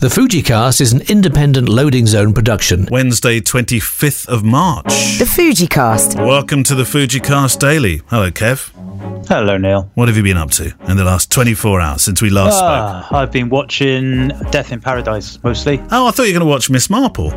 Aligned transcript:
The 0.00 0.08
Fujicast 0.08 0.80
is 0.80 0.94
an 0.94 1.02
independent 1.10 1.68
loading 1.68 2.06
zone 2.06 2.32
production. 2.32 2.88
Wednesday, 2.90 3.38
25th 3.40 4.26
of 4.28 4.42
March. 4.42 4.86
The 5.18 5.26
Fujicast. 5.26 6.16
Welcome 6.26 6.62
to 6.64 6.74
the 6.74 6.84
Fujicast 6.84 7.58
Daily. 7.58 8.00
Hello, 8.08 8.30
Kev. 8.30 8.70
Hello, 9.28 9.58
Neil. 9.58 9.90
What 9.94 10.08
have 10.08 10.16
you 10.16 10.22
been 10.22 10.38
up 10.38 10.50
to 10.52 10.74
in 10.88 10.96
the 10.96 11.04
last 11.04 11.30
24 11.30 11.80
hours 11.82 12.02
since 12.02 12.22
we 12.22 12.30
last 12.30 12.62
Ah, 12.62 13.02
spoke? 13.06 13.12
I've 13.18 13.30
been 13.32 13.50
watching 13.50 14.28
Death 14.50 14.72
in 14.72 14.80
Paradise 14.80 15.38
mostly. 15.44 15.80
Oh, 15.90 16.06
I 16.06 16.10
thought 16.12 16.22
you 16.22 16.32
were 16.32 16.38
going 16.40 16.48
to 16.48 16.50
watch 16.50 16.70
Miss 16.70 16.88
Marple. 16.88 17.32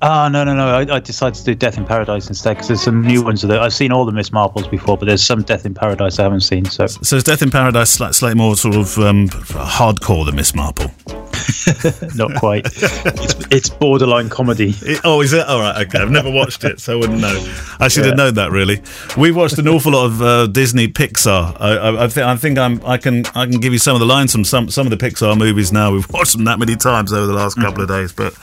Ah, 0.00 0.28
no, 0.28 0.44
no, 0.44 0.54
no. 0.54 0.66
I, 0.68 0.96
I 0.96 1.00
decided 1.00 1.34
to 1.36 1.44
do 1.44 1.54
Death 1.56 1.78
in 1.78 1.84
Paradise 1.84 2.28
instead 2.28 2.54
because 2.54 2.68
there's 2.68 2.82
some 2.82 3.02
new 3.04 3.22
ones 3.24 3.42
that 3.42 3.58
I've 3.60 3.74
seen 3.74 3.90
all 3.90 4.04
the 4.04 4.12
Miss 4.12 4.30
Marples 4.30 4.70
before, 4.70 4.96
but 4.96 5.06
there's 5.06 5.22
some 5.24 5.42
Death 5.42 5.66
in 5.66 5.74
Paradise 5.74 6.20
I 6.20 6.24
haven't 6.24 6.42
seen. 6.42 6.64
So 6.66 6.86
So 6.86 7.16
is 7.16 7.24
Death 7.24 7.42
in 7.42 7.50
Paradise 7.50 7.90
slightly 7.90 8.34
more 8.34 8.54
sort 8.56 8.76
of 8.76 8.96
um, 8.98 9.28
hardcore 9.28 10.24
than 10.26 10.36
Miss 10.36 10.54
Marple? 10.54 10.92
not 12.14 12.34
quite. 12.36 12.66
it's, 12.66 13.34
it's 13.50 13.68
borderline 13.68 14.28
comedy. 14.28 14.74
It- 14.82 15.00
oh, 15.04 15.20
is 15.20 15.32
it? 15.32 15.46
All 15.46 15.60
right, 15.60 15.86
okay. 15.86 15.98
I've 16.00 16.10
never 16.10 16.30
watched 16.30 16.64
it, 16.64 16.80
so 16.80 16.94
I 16.94 16.96
wouldn't 16.96 17.20
know. 17.20 17.54
I 17.80 17.88
should 17.88 18.04
have 18.06 18.16
known 18.16 18.34
that. 18.34 18.50
Really, 18.50 18.82
we 19.16 19.32
watched 19.32 19.58
an 19.58 19.68
awful 19.68 19.92
lot 19.92 20.06
of 20.06 20.22
uh, 20.22 20.46
Disney 20.46 20.88
Pixar. 20.88 21.56
I, 21.60 21.76
I, 21.76 22.04
I, 22.04 22.06
th- 22.06 22.24
I 22.26 22.36
think 22.36 22.58
I'm, 22.58 22.84
I 22.84 22.96
can 22.98 23.26
I 23.34 23.46
can 23.46 23.60
give 23.60 23.72
you 23.72 23.78
some 23.78 23.94
of 23.94 24.00
the 24.00 24.06
lines 24.06 24.32
from 24.32 24.44
some 24.44 24.68
some 24.70 24.86
of 24.86 24.96
the 24.96 24.96
Pixar 25.06 25.36
movies 25.36 25.72
now. 25.72 25.92
We've 25.92 26.10
watched 26.10 26.32
them 26.36 26.44
that 26.44 26.58
many 26.58 26.76
times 26.76 27.12
over 27.12 27.26
the 27.26 27.32
last 27.34 27.56
couple 27.56 27.82
of 27.82 27.88
days, 27.88 28.12
but. 28.12 28.34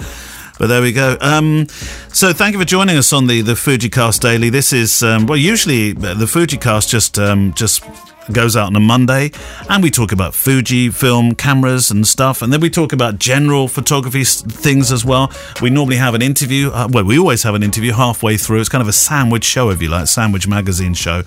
But 0.59 0.67
there 0.67 0.81
we 0.84 0.91
go. 0.91 1.17
Um, 1.21 1.65
so 2.13 2.34
thank 2.34 2.53
you 2.53 2.59
for 2.59 2.65
joining 2.65 2.95
us 2.95 3.13
on 3.13 3.26
the 3.26 3.41
the 3.41 3.53
FujiCast 3.53 4.20
Daily. 4.20 4.51
This 4.51 4.73
is 4.73 5.01
um, 5.01 5.26
well, 5.26 5.37
usually 5.37 5.93
the 5.93 6.13
FujiCast 6.13 6.87
just 6.87 7.17
um, 7.17 7.51
just 7.55 7.84
goes 8.31 8.55
out 8.55 8.67
on 8.67 8.75
a 8.75 8.80
Monday, 8.80 9.31
and 9.70 9.81
we 9.84 9.89
talk 9.89 10.11
about 10.11 10.34
Fuji 10.34 10.89
film 10.89 11.35
cameras 11.35 11.91
and 11.91 12.05
stuff, 12.05 12.41
and 12.41 12.52
then 12.52 12.59
we 12.62 12.70
talk 12.70 12.93
about 12.93 13.20
general 13.20 13.67
photography 13.67 14.23
things 14.23 14.91
as 14.91 15.03
well. 15.03 15.31
We 15.62 15.70
normally 15.70 15.98
have 15.98 16.13
an 16.13 16.21
interview. 16.21 16.70
Uh, 16.70 16.88
well, 16.91 17.03
we 17.03 17.17
always 17.17 17.43
have 17.43 17.55
an 17.55 17.63
interview 17.63 17.93
halfway 17.93 18.37
through. 18.37 18.60
It's 18.60 18.70
kind 18.70 18.82
of 18.82 18.87
a 18.87 18.93
sandwich 18.93 19.43
show, 19.43 19.70
if 19.70 19.82
you 19.82 19.90
like, 19.90 20.07
sandwich 20.07 20.48
magazine 20.48 20.93
show, 20.93 21.23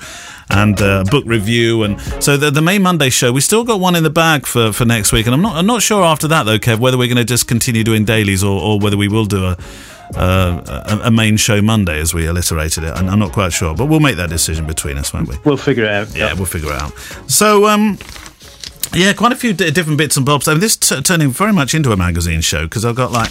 and 0.50 0.80
uh, 0.80 1.04
book 1.04 1.24
review. 1.26 1.82
And 1.82 2.00
so 2.22 2.36
the, 2.36 2.50
the 2.50 2.62
main 2.62 2.82
Monday 2.82 3.10
show, 3.10 3.32
we 3.32 3.40
still 3.40 3.64
got 3.64 3.80
one 3.80 3.96
in 3.96 4.02
the 4.02 4.10
bag 4.10 4.46
for, 4.46 4.72
for 4.72 4.84
next 4.84 5.12
week, 5.12 5.26
and 5.26 5.34
I'm 5.34 5.42
not 5.42 5.56
I'm 5.56 5.66
not 5.66 5.82
sure 5.82 6.02
after 6.02 6.28
that 6.28 6.44
though, 6.44 6.58
Kev, 6.58 6.78
whether 6.78 6.98
we're 6.98 7.08
going 7.08 7.16
to 7.16 7.24
just 7.24 7.48
continue 7.48 7.84
doing 7.84 8.04
dailies 8.04 8.44
or, 8.44 8.60
or 8.60 8.78
whether 8.78 8.96
we 8.96 9.08
will 9.08 9.26
do 9.26 9.44
a 9.44 9.56
uh, 10.16 10.62
a, 11.02 11.08
a 11.08 11.10
main 11.10 11.36
show 11.36 11.60
Monday, 11.62 11.98
as 12.00 12.14
we 12.14 12.26
alliterated 12.28 12.84
it. 12.84 12.92
I'm, 12.96 13.08
I'm 13.08 13.18
not 13.18 13.32
quite 13.32 13.52
sure, 13.52 13.74
but 13.74 13.86
we'll 13.86 14.00
make 14.00 14.16
that 14.16 14.30
decision 14.30 14.66
between 14.66 14.96
us, 14.98 15.12
won't 15.12 15.28
we? 15.28 15.36
We'll 15.44 15.56
figure 15.56 15.84
it 15.84 15.90
out. 15.90 16.14
Yeah, 16.16 16.32
we'll 16.34 16.46
figure 16.46 16.70
it 16.72 16.80
out. 16.80 16.92
So, 17.30 17.66
um, 17.66 17.98
yeah, 18.92 19.12
quite 19.12 19.32
a 19.32 19.36
few 19.36 19.52
d- 19.52 19.70
different 19.70 19.98
bits 19.98 20.16
and 20.16 20.24
bobs. 20.24 20.46
I 20.48 20.52
mean, 20.52 20.60
this 20.60 20.76
t- 20.76 21.00
turning 21.02 21.30
very 21.30 21.52
much 21.52 21.74
into 21.74 21.90
a 21.92 21.96
magazine 21.96 22.40
show 22.40 22.64
because 22.64 22.84
I've 22.84 22.94
got 22.96 23.10
like 23.10 23.30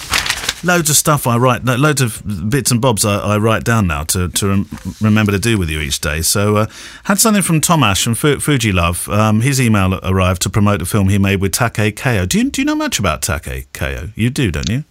loads 0.65 0.89
of 0.89 0.95
stuff 0.95 1.25
I 1.27 1.37
write, 1.37 1.63
loads 1.65 2.01
of 2.01 2.21
bits 2.49 2.71
and 2.71 2.81
bobs 2.81 3.03
I, 3.05 3.17
I 3.17 3.37
write 3.37 3.63
down 3.63 3.87
now 3.87 4.03
to, 4.05 4.27
to 4.29 4.47
rem- 4.47 4.69
remember 5.01 5.31
to 5.31 5.39
do 5.39 5.57
with 5.57 5.69
you 5.69 5.79
each 5.79 6.01
day. 6.01 6.21
So, 6.21 6.57
uh, 6.57 6.65
had 7.05 7.19
something 7.19 7.41
from 7.43 7.61
Tomash 7.61 8.03
from 8.03 8.15
Fu- 8.15 8.39
Fuji 8.39 8.71
Love. 8.73 9.07
Um, 9.09 9.39
his 9.41 9.61
email 9.61 9.99
arrived 10.03 10.41
to 10.43 10.49
promote 10.49 10.81
a 10.81 10.85
film 10.85 11.07
he 11.09 11.17
made 11.17 11.39
with 11.39 11.53
Take 11.53 11.95
Ko. 11.95 12.25
Do 12.25 12.37
you 12.39 12.49
do 12.49 12.61
you 12.61 12.65
know 12.65 12.75
much 12.75 12.99
about 12.99 13.21
Take 13.21 13.71
Ko? 13.73 14.09
You 14.15 14.29
do, 14.29 14.51
don't 14.51 14.69
you? 14.69 14.83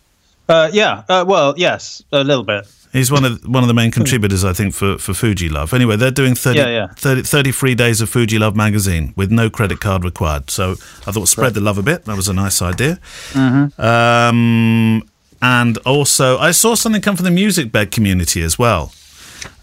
Uh, 0.48 0.68
yeah. 0.72 1.04
Uh, 1.08 1.24
well, 1.26 1.54
yes, 1.56 2.02
a 2.12 2.22
little 2.24 2.44
bit. 2.44 2.66
He's 2.92 3.10
one 3.10 3.24
of 3.24 3.42
one 3.48 3.62
of 3.64 3.68
the 3.68 3.74
main 3.74 3.90
contributors, 3.90 4.44
I 4.44 4.52
think, 4.52 4.74
for, 4.74 4.98
for 4.98 5.14
Fuji 5.14 5.48
Love. 5.48 5.72
Anyway, 5.72 5.96
they're 5.96 6.10
doing 6.10 6.34
30, 6.34 6.58
Yeah, 6.58 6.68
yeah. 6.68 6.86
30 6.96 7.22
33 7.22 7.74
days 7.74 8.00
of 8.02 8.10
Fuji 8.10 8.38
Love 8.38 8.54
magazine 8.54 9.14
with 9.16 9.30
no 9.30 9.48
credit 9.48 9.80
card 9.80 10.04
required. 10.04 10.50
So 10.50 10.72
I 11.06 11.10
thought 11.12 11.28
spread 11.28 11.54
the 11.54 11.62
love 11.62 11.78
a 11.78 11.82
bit. 11.82 12.04
That 12.04 12.16
was 12.16 12.28
a 12.28 12.34
nice 12.34 12.60
idea. 12.60 12.98
Um, 13.34 15.08
and 15.40 15.78
also, 15.78 16.36
I 16.38 16.50
saw 16.50 16.74
something 16.74 17.00
come 17.00 17.16
from 17.16 17.24
the 17.24 17.30
MusicBed 17.30 17.90
community 17.90 18.42
as 18.42 18.58
well. 18.58 18.92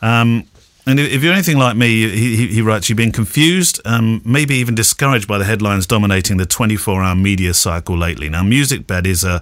Um, 0.02 0.45
and 0.90 1.00
if 1.00 1.23
you're 1.23 1.34
anything 1.34 1.58
like 1.58 1.76
me, 1.78 2.09
he, 2.09 2.36
he, 2.36 2.48
he 2.48 2.61
writes, 2.61 2.89
you've 2.89 2.98
been 2.98 3.11
confused, 3.11 3.80
um, 3.86 4.22
maybe 4.26 4.55
even 4.55 4.76
discouraged 4.76 5.27
by 5.27 5.38
the 5.38 5.45
headlines 5.45 5.86
dominating 5.88 6.38
the 6.38 6.45
24-hour 6.45 7.16
media 7.16 7.54
cycle 7.54 7.98
lately. 7.98 8.30
Now, 8.30 8.44
MusicBed 8.44 9.05
is 9.05 9.23
a 9.23 9.42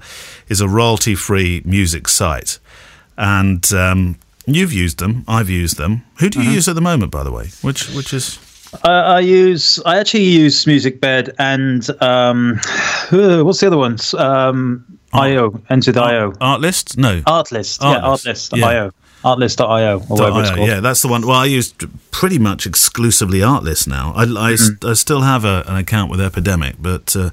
is 0.49 0.61
a 0.61 0.67
royalty-free 0.67 1.63
music 1.65 2.07
site, 2.07 2.59
and 3.17 3.71
um, 3.73 4.17
you've 4.45 4.73
used 4.73 4.99
them. 4.99 5.23
I've 5.27 5.49
used 5.49 5.77
them. 5.77 6.03
Who 6.19 6.29
do 6.29 6.41
you 6.41 6.49
use 6.51 6.67
at 6.67 6.75
the 6.75 6.81
moment, 6.81 7.11
by 7.11 7.23
the 7.23 7.31
way? 7.31 7.49
Which 7.61 7.89
which 7.93 8.13
is 8.13 8.39
Uh, 8.83 8.89
I 8.89 9.19
use. 9.21 9.79
I 9.85 9.97
actually 9.97 10.23
use 10.25 10.65
MusicBed 10.65 11.33
and 11.39 11.89
um, 12.01 12.59
what's 13.45 13.59
the 13.59 13.67
other 13.67 13.77
ones? 13.77 14.13
Um, 14.13 14.85
IO. 15.13 15.61
Enter 15.69 15.91
the 15.91 16.01
IO. 16.01 16.31
Artlist? 16.33 16.97
No. 16.97 17.21
Artlist. 17.21 17.81
Yeah, 17.81 18.01
Artlist, 18.01 18.51
Artlist. 18.51 18.57
yeah. 18.57 18.65
IO. 18.67 18.91
Artlist.io 19.23 19.95
or 19.95 19.99
whatever 20.17 20.41
it's 20.41 20.51
called. 20.51 20.67
yeah, 20.67 20.79
that's 20.79 21.01
the 21.01 21.07
one. 21.07 21.21
Well, 21.25 21.37
I 21.37 21.45
use 21.45 21.73
pretty 22.11 22.39
much 22.39 22.65
exclusively 22.65 23.39
Artlist 23.39 23.87
now. 23.87 24.13
I, 24.15 24.23
I 24.23 24.53
Mm. 24.53 24.89
I 24.89 24.93
still 24.93 25.21
have 25.21 25.43
a, 25.45 25.63
an 25.67 25.75
account 25.75 26.09
with 26.11 26.21
Epidemic, 26.21 26.75
but 26.79 27.15
uh, 27.15 27.29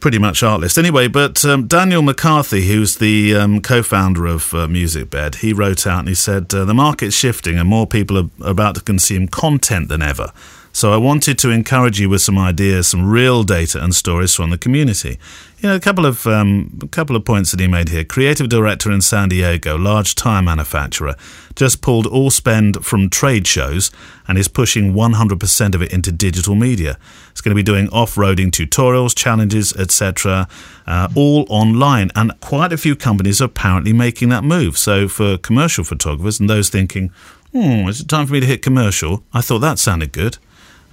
pretty 0.00 0.18
much 0.18 0.40
Artlist. 0.42 0.78
Anyway, 0.78 1.08
but 1.08 1.44
um, 1.44 1.66
Daniel 1.66 2.02
McCarthy, 2.02 2.66
who's 2.68 2.96
the 2.98 3.34
um, 3.34 3.60
co-founder 3.60 4.26
of 4.26 4.52
uh, 4.54 4.66
MusicBed, 4.66 5.36
he 5.36 5.52
wrote 5.52 5.86
out 5.86 6.00
and 6.00 6.08
he 6.08 6.14
said 6.14 6.52
uh, 6.54 6.64
the 6.64 6.74
market's 6.74 7.14
shifting 7.16 7.58
and 7.58 7.68
more 7.68 7.86
people 7.86 8.18
are 8.18 8.28
about 8.40 8.74
to 8.76 8.80
consume 8.80 9.28
content 9.28 9.88
than 9.88 10.02
ever. 10.02 10.32
So 10.78 10.92
I 10.92 10.96
wanted 10.96 11.40
to 11.40 11.50
encourage 11.50 11.98
you 11.98 12.08
with 12.08 12.22
some 12.22 12.38
ideas, 12.38 12.86
some 12.86 13.10
real 13.10 13.42
data 13.42 13.82
and 13.82 13.92
stories 13.92 14.32
from 14.36 14.50
the 14.50 14.58
community. 14.58 15.18
You 15.58 15.70
know, 15.70 15.74
a 15.74 15.80
couple 15.80 16.06
of 16.06 16.24
um, 16.24 16.78
a 16.80 16.86
couple 16.86 17.16
of 17.16 17.24
points 17.24 17.50
that 17.50 17.58
he 17.58 17.66
made 17.66 17.88
here. 17.88 18.04
Creative 18.04 18.48
director 18.48 18.92
in 18.92 19.00
San 19.00 19.28
Diego, 19.28 19.76
large 19.76 20.14
tire 20.14 20.40
manufacturer, 20.40 21.16
just 21.56 21.80
pulled 21.80 22.06
all 22.06 22.30
spend 22.30 22.86
from 22.86 23.10
trade 23.10 23.44
shows 23.44 23.90
and 24.28 24.38
is 24.38 24.46
pushing 24.46 24.92
100% 24.92 25.74
of 25.74 25.82
it 25.82 25.92
into 25.92 26.12
digital 26.12 26.54
media. 26.54 26.96
It's 27.32 27.40
going 27.40 27.56
to 27.56 27.60
be 27.60 27.64
doing 27.64 27.88
off-roading 27.88 28.52
tutorials, 28.52 29.16
challenges, 29.16 29.72
etc., 29.72 30.46
uh, 30.86 31.08
all 31.16 31.44
online. 31.48 32.12
And 32.14 32.38
quite 32.40 32.72
a 32.72 32.78
few 32.78 32.94
companies 32.94 33.42
are 33.42 33.46
apparently 33.46 33.92
making 33.92 34.28
that 34.28 34.44
move. 34.44 34.78
So 34.78 35.08
for 35.08 35.38
commercial 35.38 35.82
photographers 35.82 36.38
and 36.38 36.48
those 36.48 36.68
thinking, 36.68 37.10
hmm, 37.50 37.88
is 37.88 38.00
it 38.00 38.06
time 38.06 38.28
for 38.28 38.34
me 38.34 38.38
to 38.38 38.46
hit 38.46 38.62
commercial? 38.62 39.24
I 39.34 39.40
thought 39.40 39.58
that 39.58 39.80
sounded 39.80 40.12
good. 40.12 40.38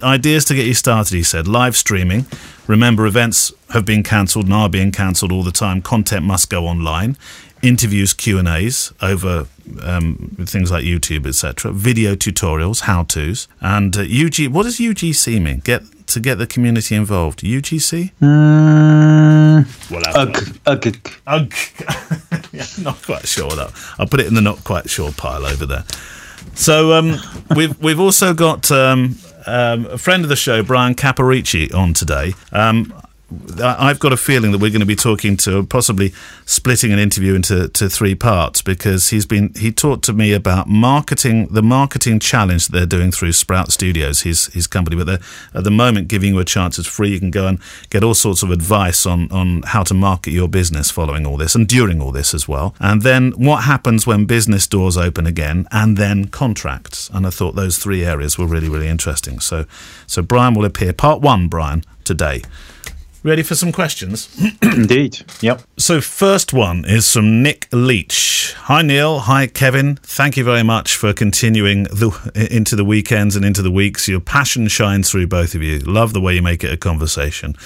Ideas 0.02 0.44
to 0.46 0.54
get 0.54 0.66
you 0.66 0.74
started, 0.74 1.14
he 1.14 1.22
said. 1.22 1.48
Live 1.48 1.76
streaming. 1.76 2.26
Remember, 2.66 3.06
events 3.06 3.52
have 3.70 3.84
been 3.86 4.02
cancelled 4.02 4.44
and 4.44 4.54
are 4.54 4.68
being 4.68 4.92
cancelled 4.92 5.32
all 5.32 5.42
the 5.42 5.52
time. 5.52 5.80
Content 5.80 6.24
must 6.24 6.50
go 6.50 6.66
online. 6.66 7.16
Interviews, 7.62 8.12
Q 8.12 8.38
and 8.38 8.46
A's 8.48 8.92
over 9.00 9.46
um, 9.82 10.36
things 10.46 10.70
like 10.70 10.84
YouTube, 10.84 11.26
etc. 11.26 11.72
Video 11.72 12.14
tutorials, 12.14 12.80
how-tos, 12.82 13.48
and 13.60 13.96
uh, 13.96 14.02
UG. 14.02 14.48
What 14.52 14.64
does 14.64 14.78
UGC 14.78 15.40
mean? 15.42 15.60
Get 15.60 15.82
to 16.08 16.20
get 16.20 16.36
the 16.36 16.46
community 16.46 16.94
involved. 16.94 17.40
UGC. 17.40 18.12
Mm, 18.20 19.90
Well, 19.90 20.02
ugh, 20.14 20.58
ugh. 20.66 20.96
Ugh. 21.26 21.52
yeah, 22.52 22.66
not 22.84 23.02
quite 23.02 23.26
sure 23.26 23.50
that. 23.50 23.72
I'll 23.98 24.06
put 24.06 24.20
it 24.20 24.26
in 24.26 24.34
the 24.34 24.40
not 24.42 24.62
quite 24.62 24.88
sure 24.90 25.10
pile 25.12 25.46
over 25.46 25.66
there. 25.66 25.84
So 26.54 26.92
um, 26.92 27.16
we've 27.56 27.78
we've 27.80 28.00
also 28.00 28.34
got 28.34 28.70
um, 28.70 29.16
um, 29.46 29.86
a 29.86 29.98
friend 29.98 30.22
of 30.22 30.28
the 30.28 30.36
show, 30.36 30.62
Bryan 30.62 30.94
Caporicci, 30.94 31.72
on 31.74 31.94
today. 31.94 32.34
Um, 32.52 32.92
I've 33.60 33.98
got 33.98 34.12
a 34.12 34.16
feeling 34.16 34.52
that 34.52 34.58
we're 34.58 34.70
going 34.70 34.80
to 34.80 34.86
be 34.86 34.94
talking 34.94 35.36
to 35.38 35.66
possibly 35.66 36.12
splitting 36.44 36.92
an 36.92 37.00
interview 37.00 37.34
into 37.34 37.66
to 37.68 37.90
three 37.90 38.14
parts 38.14 38.62
because 38.62 39.08
he's 39.08 39.26
been 39.26 39.52
he 39.58 39.72
talked 39.72 40.04
to 40.04 40.12
me 40.12 40.32
about 40.32 40.68
marketing 40.68 41.48
the 41.48 41.62
marketing 41.62 42.20
challenge 42.20 42.68
that 42.68 42.72
they're 42.72 42.86
doing 42.86 43.10
through 43.10 43.32
Sprout 43.32 43.72
Studios, 43.72 44.20
his 44.20 44.46
his 44.54 44.68
company. 44.68 44.96
But 44.96 45.06
they're 45.06 45.18
at 45.54 45.64
the 45.64 45.72
moment 45.72 46.06
giving 46.06 46.34
you 46.34 46.38
a 46.38 46.44
chance. 46.44 46.78
It's 46.78 46.86
free. 46.86 47.10
You 47.10 47.18
can 47.18 47.32
go 47.32 47.48
and 47.48 47.58
get 47.90 48.04
all 48.04 48.14
sorts 48.14 48.44
of 48.44 48.52
advice 48.52 49.04
on 49.06 49.30
on 49.32 49.62
how 49.62 49.82
to 49.82 49.94
market 49.94 50.30
your 50.30 50.48
business 50.48 50.92
following 50.92 51.26
all 51.26 51.36
this 51.36 51.56
and 51.56 51.66
during 51.66 52.00
all 52.00 52.12
this 52.12 52.32
as 52.32 52.46
well. 52.46 52.76
And 52.78 53.02
then 53.02 53.32
what 53.32 53.64
happens 53.64 54.06
when 54.06 54.26
business 54.26 54.68
doors 54.68 54.96
open 54.96 55.26
again, 55.26 55.66
and 55.72 55.96
then 55.96 56.26
contracts. 56.26 57.10
And 57.12 57.26
I 57.26 57.30
thought 57.30 57.56
those 57.56 57.78
three 57.78 58.04
areas 58.04 58.38
were 58.38 58.46
really 58.46 58.68
really 58.68 58.88
interesting. 58.88 59.40
So 59.40 59.64
so 60.06 60.22
Bryan 60.22 60.54
will 60.54 60.64
appear 60.64 60.92
part 60.92 61.20
one, 61.20 61.48
Bryan 61.48 61.82
today. 62.04 62.42
Ready 63.26 63.42
for 63.42 63.56
some 63.56 63.72
questions? 63.72 64.28
Indeed. 64.62 65.24
Yep. 65.40 65.62
So, 65.78 66.00
first 66.00 66.52
one 66.52 66.84
is 66.84 67.12
from 67.12 67.42
Nick 67.42 67.66
Leach. 67.72 68.54
Hi, 68.56 68.82
Neil. 68.82 69.18
Hi, 69.18 69.48
Kevin. 69.48 69.96
Thank 69.96 70.36
you 70.36 70.44
very 70.44 70.62
much 70.62 70.94
for 70.94 71.12
continuing 71.12 71.84
the, 71.84 72.12
into 72.52 72.76
the 72.76 72.84
weekends 72.84 73.34
and 73.34 73.44
into 73.44 73.62
the 73.62 73.70
weeks. 73.72 74.06
Your 74.06 74.20
passion 74.20 74.68
shines 74.68 75.10
through 75.10 75.26
both 75.26 75.56
of 75.56 75.62
you. 75.64 75.80
Love 75.80 76.12
the 76.12 76.20
way 76.20 76.36
you 76.36 76.42
make 76.42 76.62
it 76.62 76.72
a 76.72 76.76
conversation. 76.76 77.56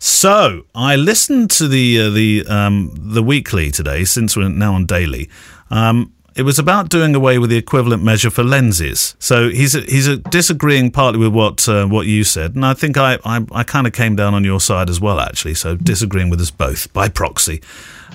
So, 0.00 0.64
I 0.74 0.96
listened 0.96 1.52
to 1.52 1.68
the 1.68 2.00
uh, 2.00 2.10
the 2.10 2.44
um, 2.48 2.90
the 2.96 3.22
weekly 3.22 3.70
today, 3.70 4.02
since 4.02 4.36
we're 4.36 4.48
now 4.48 4.74
on 4.74 4.84
daily. 4.84 5.30
Um, 5.70 6.12
it 6.38 6.44
was 6.44 6.58
about 6.58 6.88
doing 6.88 7.16
away 7.16 7.36
with 7.38 7.50
the 7.50 7.56
equivalent 7.56 8.04
measure 8.04 8.30
for 8.30 8.44
lenses. 8.44 9.16
So 9.18 9.50
he's 9.50 9.72
he's 9.72 10.16
disagreeing 10.30 10.92
partly 10.92 11.18
with 11.18 11.34
what 11.34 11.68
uh, 11.68 11.86
what 11.86 12.06
you 12.06 12.22
said, 12.22 12.54
and 12.54 12.64
I 12.64 12.74
think 12.74 12.96
I 12.96 13.18
I, 13.24 13.44
I 13.50 13.64
kind 13.64 13.88
of 13.88 13.92
came 13.92 14.14
down 14.14 14.34
on 14.34 14.44
your 14.44 14.60
side 14.60 14.88
as 14.88 15.00
well, 15.00 15.18
actually. 15.18 15.54
So 15.54 15.74
disagreeing 15.74 16.30
with 16.30 16.40
us 16.40 16.52
both 16.52 16.92
by 16.92 17.08
proxy. 17.08 17.60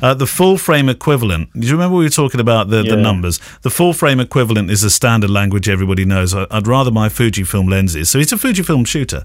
Uh, 0.02 0.14
the 0.14 0.26
full 0.26 0.58
frame 0.58 0.90
equivalent. 0.90 1.54
Do 1.54 1.66
you 1.66 1.74
remember 1.74 1.98
we 1.98 2.06
were 2.06 2.10
talking 2.10 2.40
about 2.40 2.70
the, 2.70 2.84
yeah. 2.84 2.96
the 2.96 3.02
numbers? 3.02 3.40
The 3.62 3.70
full 3.70 3.94
frame 3.94 4.20
equivalent 4.20 4.70
is 4.72 4.84
a 4.84 4.90
standard 4.90 5.30
language 5.30 5.70
everybody 5.70 6.04
knows. 6.04 6.34
I, 6.34 6.48
would 6.52 6.68
rather 6.68 6.92
my 6.92 7.10
Fujifilm 7.10 7.70
lenses. 7.70 8.10
So 8.10 8.20
it's 8.20 8.32
a 8.32 8.36
Fujifilm 8.36 8.86
shooter. 8.86 9.24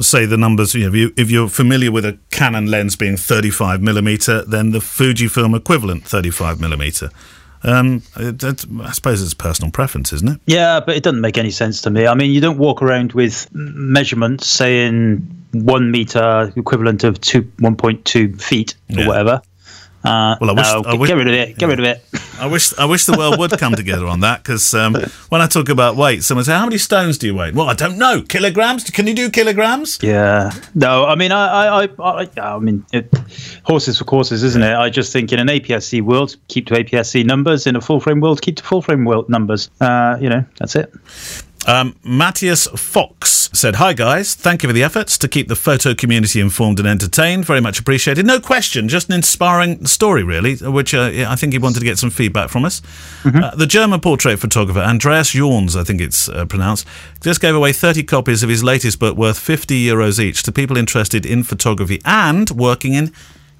Say 0.00 0.26
the 0.26 0.36
numbers. 0.36 0.74
You 0.74 0.82
know, 0.82 0.88
if, 0.88 0.94
you, 0.94 1.14
if 1.16 1.30
you're 1.30 1.48
familiar 1.48 1.92
with 1.92 2.04
a 2.04 2.18
Canon 2.30 2.66
lens 2.66 2.96
being 2.96 3.16
35 3.16 3.80
millimeter, 3.80 4.44
then 4.44 4.72
the 4.72 4.80
Fujifilm 4.80 5.56
equivalent 5.56 6.04
35 6.04 6.60
millimeter. 6.60 7.10
Um, 7.62 8.02
it, 8.16 8.42
I 8.80 8.92
suppose 8.92 9.22
it's 9.22 9.34
personal 9.34 9.70
preference, 9.70 10.12
isn't 10.12 10.28
it? 10.28 10.40
Yeah, 10.46 10.80
but 10.80 10.96
it 10.96 11.02
doesn't 11.02 11.20
make 11.20 11.38
any 11.38 11.50
sense 11.50 11.82
to 11.82 11.90
me. 11.90 12.06
I 12.06 12.14
mean, 12.14 12.30
you 12.32 12.40
don't 12.40 12.58
walk 12.58 12.82
around 12.82 13.12
with 13.12 13.48
measurements 13.52 14.46
saying 14.46 15.36
one 15.52 15.90
meter 15.90 16.52
equivalent 16.56 17.04
of 17.04 17.20
two, 17.20 17.42
1.2 17.42 18.40
feet 18.40 18.74
or 18.90 19.00
yeah. 19.00 19.06
whatever. 19.06 19.42
Uh, 20.02 20.36
well, 20.40 20.50
I 20.50 20.52
wish, 20.54 20.72
no, 20.72 20.82
I 20.86 20.94
wish, 20.94 21.08
get 21.08 21.16
rid 21.16 21.28
of 21.28 21.34
it. 21.34 21.58
Get 21.58 21.60
yeah. 21.62 21.66
rid 21.66 21.78
of 21.78 21.84
it. 21.84 22.04
I 22.40 22.46
wish 22.46 22.78
I 22.78 22.86
wish 22.86 23.04
the 23.04 23.16
world 23.18 23.38
would 23.38 23.50
come 23.58 23.74
together 23.74 24.06
on 24.06 24.20
that 24.20 24.42
because 24.42 24.72
um, 24.72 24.94
when 25.28 25.42
I 25.42 25.46
talk 25.46 25.68
about 25.68 25.96
weight, 25.96 26.22
someone 26.22 26.44
say, 26.44 26.54
"How 26.54 26.64
many 26.64 26.78
stones 26.78 27.18
do 27.18 27.26
you 27.26 27.34
weigh?" 27.34 27.52
Well, 27.52 27.68
I 27.68 27.74
don't 27.74 27.98
know. 27.98 28.22
Kilograms? 28.22 28.84
Can 28.84 29.06
you 29.06 29.14
do 29.14 29.28
kilograms? 29.28 29.98
Yeah. 30.02 30.52
No, 30.74 31.04
I 31.04 31.16
mean, 31.16 31.32
I, 31.32 31.84
I, 31.84 31.88
I, 31.98 32.28
I 32.38 32.58
mean, 32.58 32.84
it, 32.92 33.12
horses 33.64 33.98
for 33.98 34.04
courses, 34.04 34.42
isn't 34.42 34.62
it? 34.62 34.74
I 34.74 34.88
just 34.88 35.12
think 35.12 35.32
in 35.32 35.38
an 35.38 35.48
APS-C 35.48 36.00
world, 36.00 36.36
keep 36.48 36.66
to 36.68 36.74
APS-C 36.74 37.24
numbers. 37.24 37.66
In 37.66 37.76
a 37.76 37.80
full 37.80 38.00
frame 38.00 38.20
world, 38.20 38.40
keep 38.40 38.56
to 38.56 38.62
full 38.62 38.80
frame 38.80 39.04
world 39.04 39.28
numbers. 39.28 39.70
Uh, 39.80 40.16
you 40.20 40.30
know, 40.30 40.44
that's 40.58 40.76
it. 40.76 40.90
Um, 41.66 41.96
Matthias 42.02 42.66
Fox 42.68 43.50
said, 43.52 43.76
Hi 43.76 43.92
guys, 43.92 44.34
thank 44.34 44.62
you 44.62 44.68
for 44.68 44.72
the 44.72 44.82
efforts 44.82 45.18
to 45.18 45.28
keep 45.28 45.48
the 45.48 45.56
photo 45.56 45.94
community 45.94 46.40
informed 46.40 46.78
and 46.78 46.88
entertained. 46.88 47.44
Very 47.44 47.60
much 47.60 47.78
appreciated. 47.78 48.24
No 48.24 48.40
question, 48.40 48.88
just 48.88 49.08
an 49.08 49.14
inspiring 49.14 49.84
story, 49.86 50.22
really, 50.22 50.56
which 50.56 50.94
uh, 50.94 51.10
I 51.28 51.36
think 51.36 51.52
he 51.52 51.58
wanted 51.58 51.80
to 51.80 51.84
get 51.84 51.98
some 51.98 52.10
feedback 52.10 52.48
from 52.48 52.64
us. 52.64 52.80
Mm-hmm. 53.22 53.42
Uh, 53.42 53.50
the 53.54 53.66
German 53.66 54.00
portrait 54.00 54.38
photographer, 54.38 54.80
Andreas 54.80 55.32
Jorns, 55.34 55.78
I 55.78 55.84
think 55.84 56.00
it's 56.00 56.28
uh, 56.28 56.46
pronounced, 56.46 56.86
just 57.20 57.40
gave 57.40 57.54
away 57.54 57.72
30 57.72 58.04
copies 58.04 58.42
of 58.42 58.48
his 58.48 58.64
latest 58.64 58.98
book 58.98 59.16
worth 59.16 59.38
50 59.38 59.84
euros 59.84 60.18
each 60.18 60.42
to 60.44 60.52
people 60.52 60.76
interested 60.76 61.26
in 61.26 61.42
photography 61.42 62.00
and 62.04 62.50
working 62.50 62.94
in 62.94 63.12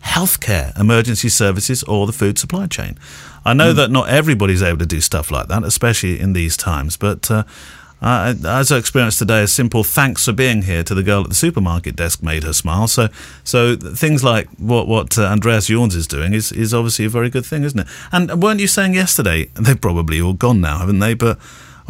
healthcare, 0.02 0.78
emergency 0.78 1.28
services, 1.28 1.82
or 1.82 2.06
the 2.06 2.12
food 2.12 2.38
supply 2.38 2.66
chain. 2.66 2.96
I 3.44 3.52
know 3.54 3.72
mm. 3.72 3.76
that 3.76 3.90
not 3.90 4.08
everybody's 4.08 4.62
able 4.62 4.78
to 4.78 4.86
do 4.86 5.00
stuff 5.00 5.30
like 5.30 5.48
that, 5.48 5.62
especially 5.64 6.18
in 6.18 6.32
these 6.32 6.56
times, 6.56 6.96
but 6.96 7.30
uh, 8.00 8.34
as 8.46 8.72
I 8.72 8.78
experienced 8.78 9.18
today, 9.18 9.42
a 9.42 9.46
simple 9.46 9.84
thanks 9.84 10.24
for 10.24 10.32
being 10.32 10.62
here 10.62 10.82
to 10.84 10.94
the 10.94 11.02
girl 11.02 11.22
at 11.22 11.28
the 11.28 11.34
supermarket 11.34 11.96
desk 11.96 12.22
made 12.22 12.44
her 12.44 12.52
smile. 12.52 12.88
So, 12.88 13.08
so 13.44 13.76
things 13.76 14.24
like 14.24 14.48
what 14.58 14.88
what 14.88 15.18
uh, 15.18 15.24
Andreas 15.24 15.68
Jorns 15.68 15.94
is 15.94 16.06
doing 16.06 16.32
is 16.32 16.50
is 16.52 16.72
obviously 16.72 17.04
a 17.04 17.10
very 17.10 17.28
good 17.28 17.44
thing, 17.44 17.62
isn't 17.62 17.80
it? 17.80 17.86
And 18.10 18.42
weren't 18.42 18.60
you 18.60 18.66
saying 18.66 18.94
yesterday 18.94 19.46
they've 19.54 19.80
probably 19.80 20.20
all 20.20 20.32
gone 20.32 20.60
now, 20.60 20.78
haven't 20.78 21.00
they? 21.00 21.14
But 21.14 21.38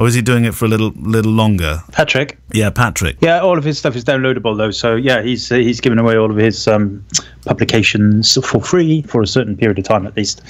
or 0.00 0.08
is 0.08 0.14
he 0.14 0.23
doing 0.23 0.47
it 0.47 0.55
for 0.55 0.64
a 0.64 0.69
little 0.69 0.93
little 0.97 1.31
longer? 1.31 1.82
Patrick. 1.93 2.38
Yeah, 2.55 2.70
Patrick. 2.70 3.19
Yeah, 3.20 3.41
all 3.41 3.58
of 3.58 3.64
his 3.64 3.79
stuff 3.79 3.94
is 3.94 4.02
downloadable 4.02 4.56
though. 4.56 4.70
So 4.70 4.97
yeah, 4.97 5.20
he's 5.20 5.52
uh, 5.52 5.56
he's 5.56 5.79
given 5.79 5.99
away 5.99 6.17
all 6.17 6.31
of 6.31 6.38
his 6.38 6.67
um, 6.67 7.05
publications 7.44 8.38
for 8.43 8.62
free 8.62 9.02
for 9.02 9.20
a 9.20 9.26
certain 9.26 9.58
period 9.58 9.79
of 9.79 9.85
time 9.85 10.06
at 10.06 10.17
least. 10.17 10.41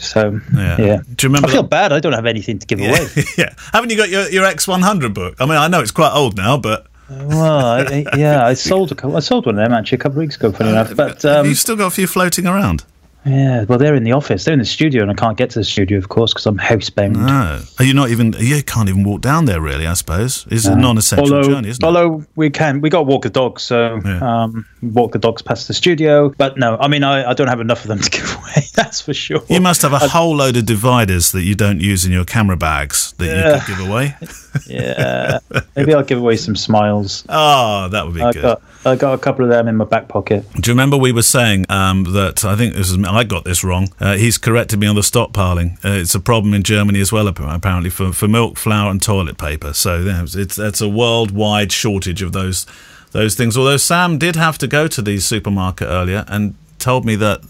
So 0.00 0.40
yeah. 0.54 0.80
yeah. 0.80 1.00
Do 1.14 1.26
you 1.26 1.28
remember? 1.28 1.48
I 1.48 1.52
feel 1.52 1.62
that? 1.62 1.70
bad. 1.70 1.92
I 1.92 2.00
don't 2.00 2.14
have 2.14 2.24
anything 2.24 2.58
to 2.58 2.66
give 2.66 2.80
yeah. 2.80 2.88
away. 2.88 3.06
yeah. 3.36 3.54
Haven't 3.74 3.90
you 3.90 3.98
got 3.98 4.08
your 4.08 4.26
your 4.30 4.46
X 4.46 4.66
one 4.66 4.80
hundred 4.80 5.12
book? 5.12 5.36
I 5.38 5.44
mean, 5.44 5.58
I 5.58 5.68
know 5.68 5.80
it's 5.82 5.90
quite 5.90 6.14
old 6.14 6.38
now, 6.38 6.56
but. 6.56 6.86
well, 7.10 7.66
I, 7.66 8.06
yeah, 8.16 8.46
I 8.46 8.54
sold 8.54 8.92
a, 8.92 9.08
I 9.08 9.20
sold 9.20 9.44
one 9.44 9.58
of 9.58 9.62
them 9.62 9.74
actually 9.74 9.96
a 9.96 9.98
couple 9.98 10.12
of 10.12 10.22
weeks 10.22 10.36
ago. 10.36 10.52
Funny 10.52 10.70
uh, 10.70 10.72
enough, 10.72 10.96
but 10.96 11.22
um, 11.26 11.44
you've 11.44 11.58
still 11.58 11.76
got 11.76 11.88
a 11.88 11.90
few 11.90 12.06
floating 12.06 12.46
around. 12.46 12.86
Yeah, 13.24 13.64
well, 13.64 13.78
they're 13.78 13.94
in 13.94 14.04
the 14.04 14.12
office. 14.12 14.44
They're 14.44 14.54
in 14.54 14.60
the 14.60 14.64
studio, 14.64 15.02
and 15.02 15.10
I 15.10 15.14
can't 15.14 15.36
get 15.36 15.50
to 15.50 15.58
the 15.58 15.64
studio, 15.64 15.98
of 15.98 16.08
course, 16.08 16.32
because 16.32 16.46
I'm 16.46 16.58
housebound. 16.58 17.16
No, 17.16 17.60
are 17.78 17.84
you 17.84 17.92
not 17.92 18.08
even? 18.08 18.34
You 18.38 18.62
can't 18.62 18.88
even 18.88 19.04
walk 19.04 19.20
down 19.20 19.44
there, 19.44 19.60
really. 19.60 19.86
I 19.86 19.92
suppose 19.92 20.46
it's 20.50 20.64
a 20.64 20.74
non-essential 20.74 21.34
although, 21.34 21.48
journey, 21.48 21.68
isn't 21.68 21.84
it? 21.84 21.86
Although 21.86 22.24
we 22.36 22.48
can, 22.48 22.80
we 22.80 22.88
got 22.88 23.00
to 23.00 23.04
walk 23.04 23.22
the 23.22 23.30
dogs, 23.30 23.62
so 23.62 24.00
yeah. 24.04 24.44
um, 24.44 24.64
walk 24.82 25.12
the 25.12 25.18
dogs 25.18 25.42
past 25.42 25.68
the 25.68 25.74
studio. 25.74 26.30
But 26.30 26.56
no, 26.56 26.78
I 26.78 26.88
mean, 26.88 27.04
I, 27.04 27.30
I 27.30 27.34
don't 27.34 27.48
have 27.48 27.60
enough 27.60 27.82
of 27.82 27.88
them 27.88 28.00
to 28.00 28.10
give 28.18 28.34
away. 28.36 28.64
That's 28.74 29.02
for 29.02 29.12
sure. 29.12 29.42
You 29.48 29.60
must 29.60 29.82
have 29.82 29.92
a 29.92 29.96
I, 29.96 30.08
whole 30.08 30.34
load 30.34 30.56
of 30.56 30.64
dividers 30.64 31.32
that 31.32 31.42
you 31.42 31.54
don't 31.54 31.80
use 31.80 32.06
in 32.06 32.12
your 32.12 32.24
camera 32.24 32.56
bags 32.56 33.12
that 33.18 33.26
yeah. 33.26 33.54
you 33.54 33.60
could 33.60 33.76
give 33.76 33.86
away. 33.86 34.16
yeah, 34.66 35.40
maybe 35.76 35.92
I'll 35.92 36.04
give 36.04 36.18
away 36.18 36.36
some 36.36 36.56
smiles. 36.56 37.24
Oh, 37.28 37.88
that 37.90 38.06
would 38.06 38.14
be 38.14 38.22
I 38.22 38.32
good. 38.32 38.42
Got, 38.42 38.62
I 38.84 38.96
got 38.96 39.12
a 39.12 39.18
couple 39.18 39.44
of 39.44 39.50
them 39.50 39.68
in 39.68 39.76
my 39.76 39.84
back 39.84 40.08
pocket. 40.08 40.44
Do 40.54 40.70
you 40.70 40.74
remember 40.74 40.96
we 40.96 41.12
were 41.12 41.22
saying 41.22 41.66
um, 41.68 42.04
that? 42.12 42.44
I 42.44 42.56
think 42.56 42.74
this 42.74 42.90
is 42.90 43.04
I 43.04 43.24
got 43.24 43.44
this 43.44 43.62
wrong. 43.62 43.92
Uh, 44.00 44.16
he's 44.16 44.38
corrected 44.38 44.80
me 44.80 44.86
on 44.86 44.94
the 44.94 45.02
stockpiling. 45.02 45.76
Uh, 45.84 46.00
it's 46.00 46.14
a 46.14 46.20
problem 46.20 46.54
in 46.54 46.62
Germany 46.62 47.00
as 47.00 47.12
well, 47.12 47.28
apparently 47.28 47.90
for, 47.90 48.12
for 48.12 48.26
milk, 48.26 48.56
flour, 48.56 48.90
and 48.90 49.02
toilet 49.02 49.36
paper. 49.36 49.74
So 49.74 49.98
yeah, 49.98 50.24
it's 50.24 50.58
it's 50.58 50.80
a 50.80 50.88
worldwide 50.88 51.72
shortage 51.72 52.22
of 52.22 52.32
those 52.32 52.66
those 53.12 53.34
things. 53.34 53.56
Although 53.58 53.76
Sam 53.76 54.18
did 54.18 54.36
have 54.36 54.56
to 54.58 54.66
go 54.66 54.88
to 54.88 55.02
the 55.02 55.20
supermarket 55.20 55.86
earlier 55.86 56.24
and 56.28 56.54
told 56.78 57.04
me 57.04 57.16
that 57.16 57.42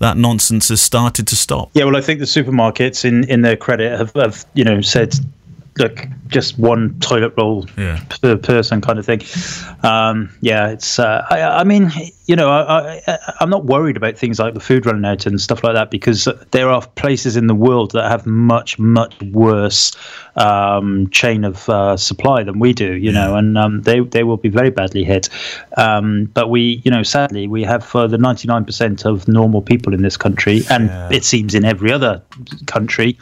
that 0.00 0.16
nonsense 0.18 0.68
has 0.68 0.82
started 0.82 1.26
to 1.28 1.36
stop. 1.36 1.70
Yeah, 1.72 1.84
well, 1.84 1.96
I 1.96 2.02
think 2.02 2.18
the 2.18 2.26
supermarkets, 2.26 3.04
in, 3.04 3.24
in 3.30 3.42
their 3.42 3.56
credit, 3.56 3.96
have, 3.96 4.12
have 4.14 4.44
you 4.52 4.64
know 4.64 4.82
said 4.82 5.14
like 5.78 6.08
just 6.28 6.58
one 6.58 6.98
toilet 7.00 7.34
roll 7.36 7.66
yeah. 7.76 8.02
per 8.22 8.36
person 8.36 8.80
kind 8.80 8.98
of 8.98 9.06
thing. 9.06 9.22
Um, 9.82 10.32
yeah, 10.40 10.68
it's. 10.68 10.98
Uh, 10.98 11.26
I, 11.30 11.42
I, 11.42 11.64
mean, 11.64 11.90
you 12.26 12.36
know, 12.36 12.50
I, 12.50 13.02
am 13.40 13.50
not 13.50 13.64
worried 13.64 13.96
about 13.96 14.16
things 14.16 14.38
like 14.38 14.54
the 14.54 14.60
food 14.60 14.86
running 14.86 15.04
out 15.04 15.26
and 15.26 15.40
stuff 15.40 15.64
like 15.64 15.74
that 15.74 15.90
because 15.90 16.28
there 16.52 16.68
are 16.70 16.86
places 16.86 17.36
in 17.36 17.48
the 17.48 17.54
world 17.54 17.90
that 17.92 18.10
have 18.10 18.26
much 18.26 18.78
much 18.78 19.20
worse 19.32 19.92
um, 20.36 21.10
chain 21.10 21.44
of 21.44 21.68
uh, 21.68 21.96
supply 21.96 22.42
than 22.42 22.58
we 22.58 22.72
do. 22.72 22.94
You 22.94 23.10
yeah. 23.10 23.26
know, 23.26 23.36
and 23.36 23.58
um, 23.58 23.82
they 23.82 24.00
they 24.00 24.22
will 24.22 24.36
be 24.36 24.48
very 24.48 24.70
badly 24.70 25.04
hit. 25.04 25.28
Um, 25.76 26.26
but 26.34 26.50
we, 26.50 26.82
you 26.84 26.90
know, 26.90 27.02
sadly, 27.02 27.48
we 27.48 27.62
have 27.64 27.94
uh, 27.96 28.06
the 28.06 28.16
99% 28.16 29.04
of 29.04 29.26
normal 29.26 29.62
people 29.62 29.92
in 29.92 30.02
this 30.02 30.16
country, 30.16 30.62
and 30.70 30.86
yeah. 30.86 31.08
it 31.10 31.24
seems 31.24 31.54
in 31.54 31.64
every 31.64 31.92
other 31.92 32.22
country 32.66 33.18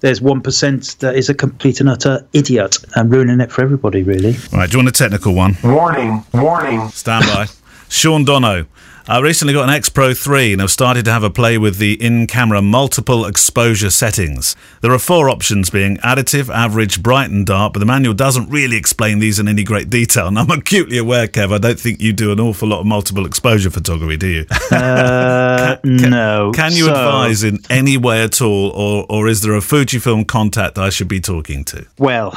there's 0.00 0.20
1% 0.20 0.98
that 0.98 1.16
is 1.16 1.28
a 1.28 1.34
complete 1.34 1.80
and 1.80 1.88
utter 1.88 2.26
idiot 2.32 2.78
and 2.94 3.10
ruining 3.10 3.40
it 3.40 3.50
for 3.50 3.62
everybody, 3.62 4.02
really. 4.02 4.36
All 4.52 4.58
right, 4.60 4.70
do 4.70 4.76
you 4.76 4.84
want 4.84 4.88
a 4.88 4.92
technical 4.92 5.34
one? 5.34 5.56
Warning, 5.62 6.24
warning. 6.32 6.88
Stand 6.90 7.24
by. 7.26 7.46
Sean 7.88 8.24
Dono. 8.24 8.66
I 9.10 9.20
recently 9.20 9.54
got 9.54 9.64
an 9.64 9.74
X 9.74 9.88
Pro 9.88 10.12
3 10.12 10.52
and 10.52 10.60
have 10.60 10.70
started 10.70 11.06
to 11.06 11.10
have 11.10 11.22
a 11.22 11.30
play 11.30 11.56
with 11.56 11.78
the 11.78 11.94
in 11.94 12.26
camera 12.26 12.60
multiple 12.60 13.24
exposure 13.24 13.88
settings. 13.88 14.54
There 14.82 14.92
are 14.92 14.98
four 14.98 15.30
options 15.30 15.70
being 15.70 15.96
additive, 15.98 16.54
average, 16.54 17.02
bright, 17.02 17.30
and 17.30 17.46
dark, 17.46 17.72
but 17.72 17.78
the 17.78 17.86
manual 17.86 18.12
doesn't 18.12 18.50
really 18.50 18.76
explain 18.76 19.18
these 19.18 19.38
in 19.38 19.48
any 19.48 19.64
great 19.64 19.88
detail. 19.88 20.28
And 20.28 20.38
I'm 20.38 20.50
acutely 20.58 20.98
aware, 20.98 21.26
Kev, 21.26 21.54
I 21.54 21.56
don't 21.56 21.80
think 21.80 22.02
you 22.02 22.12
do 22.12 22.32
an 22.32 22.38
awful 22.38 22.68
lot 22.68 22.80
of 22.80 22.86
multiple 22.86 23.24
exposure 23.24 23.70
photography, 23.70 24.18
do 24.18 24.26
you? 24.26 24.46
Uh, 24.70 25.76
can, 25.82 25.98
can, 25.98 26.10
no. 26.10 26.52
Can 26.54 26.72
you 26.72 26.84
so... 26.84 26.90
advise 26.90 27.42
in 27.42 27.58
any 27.70 27.96
way 27.96 28.22
at 28.22 28.42
all, 28.42 28.68
or, 28.70 29.06
or 29.08 29.26
is 29.26 29.40
there 29.40 29.54
a 29.54 29.60
Fujifilm 29.60 30.26
contact 30.26 30.76
I 30.78 30.90
should 30.90 31.08
be 31.08 31.20
talking 31.20 31.64
to? 31.64 31.86
Well, 31.98 32.32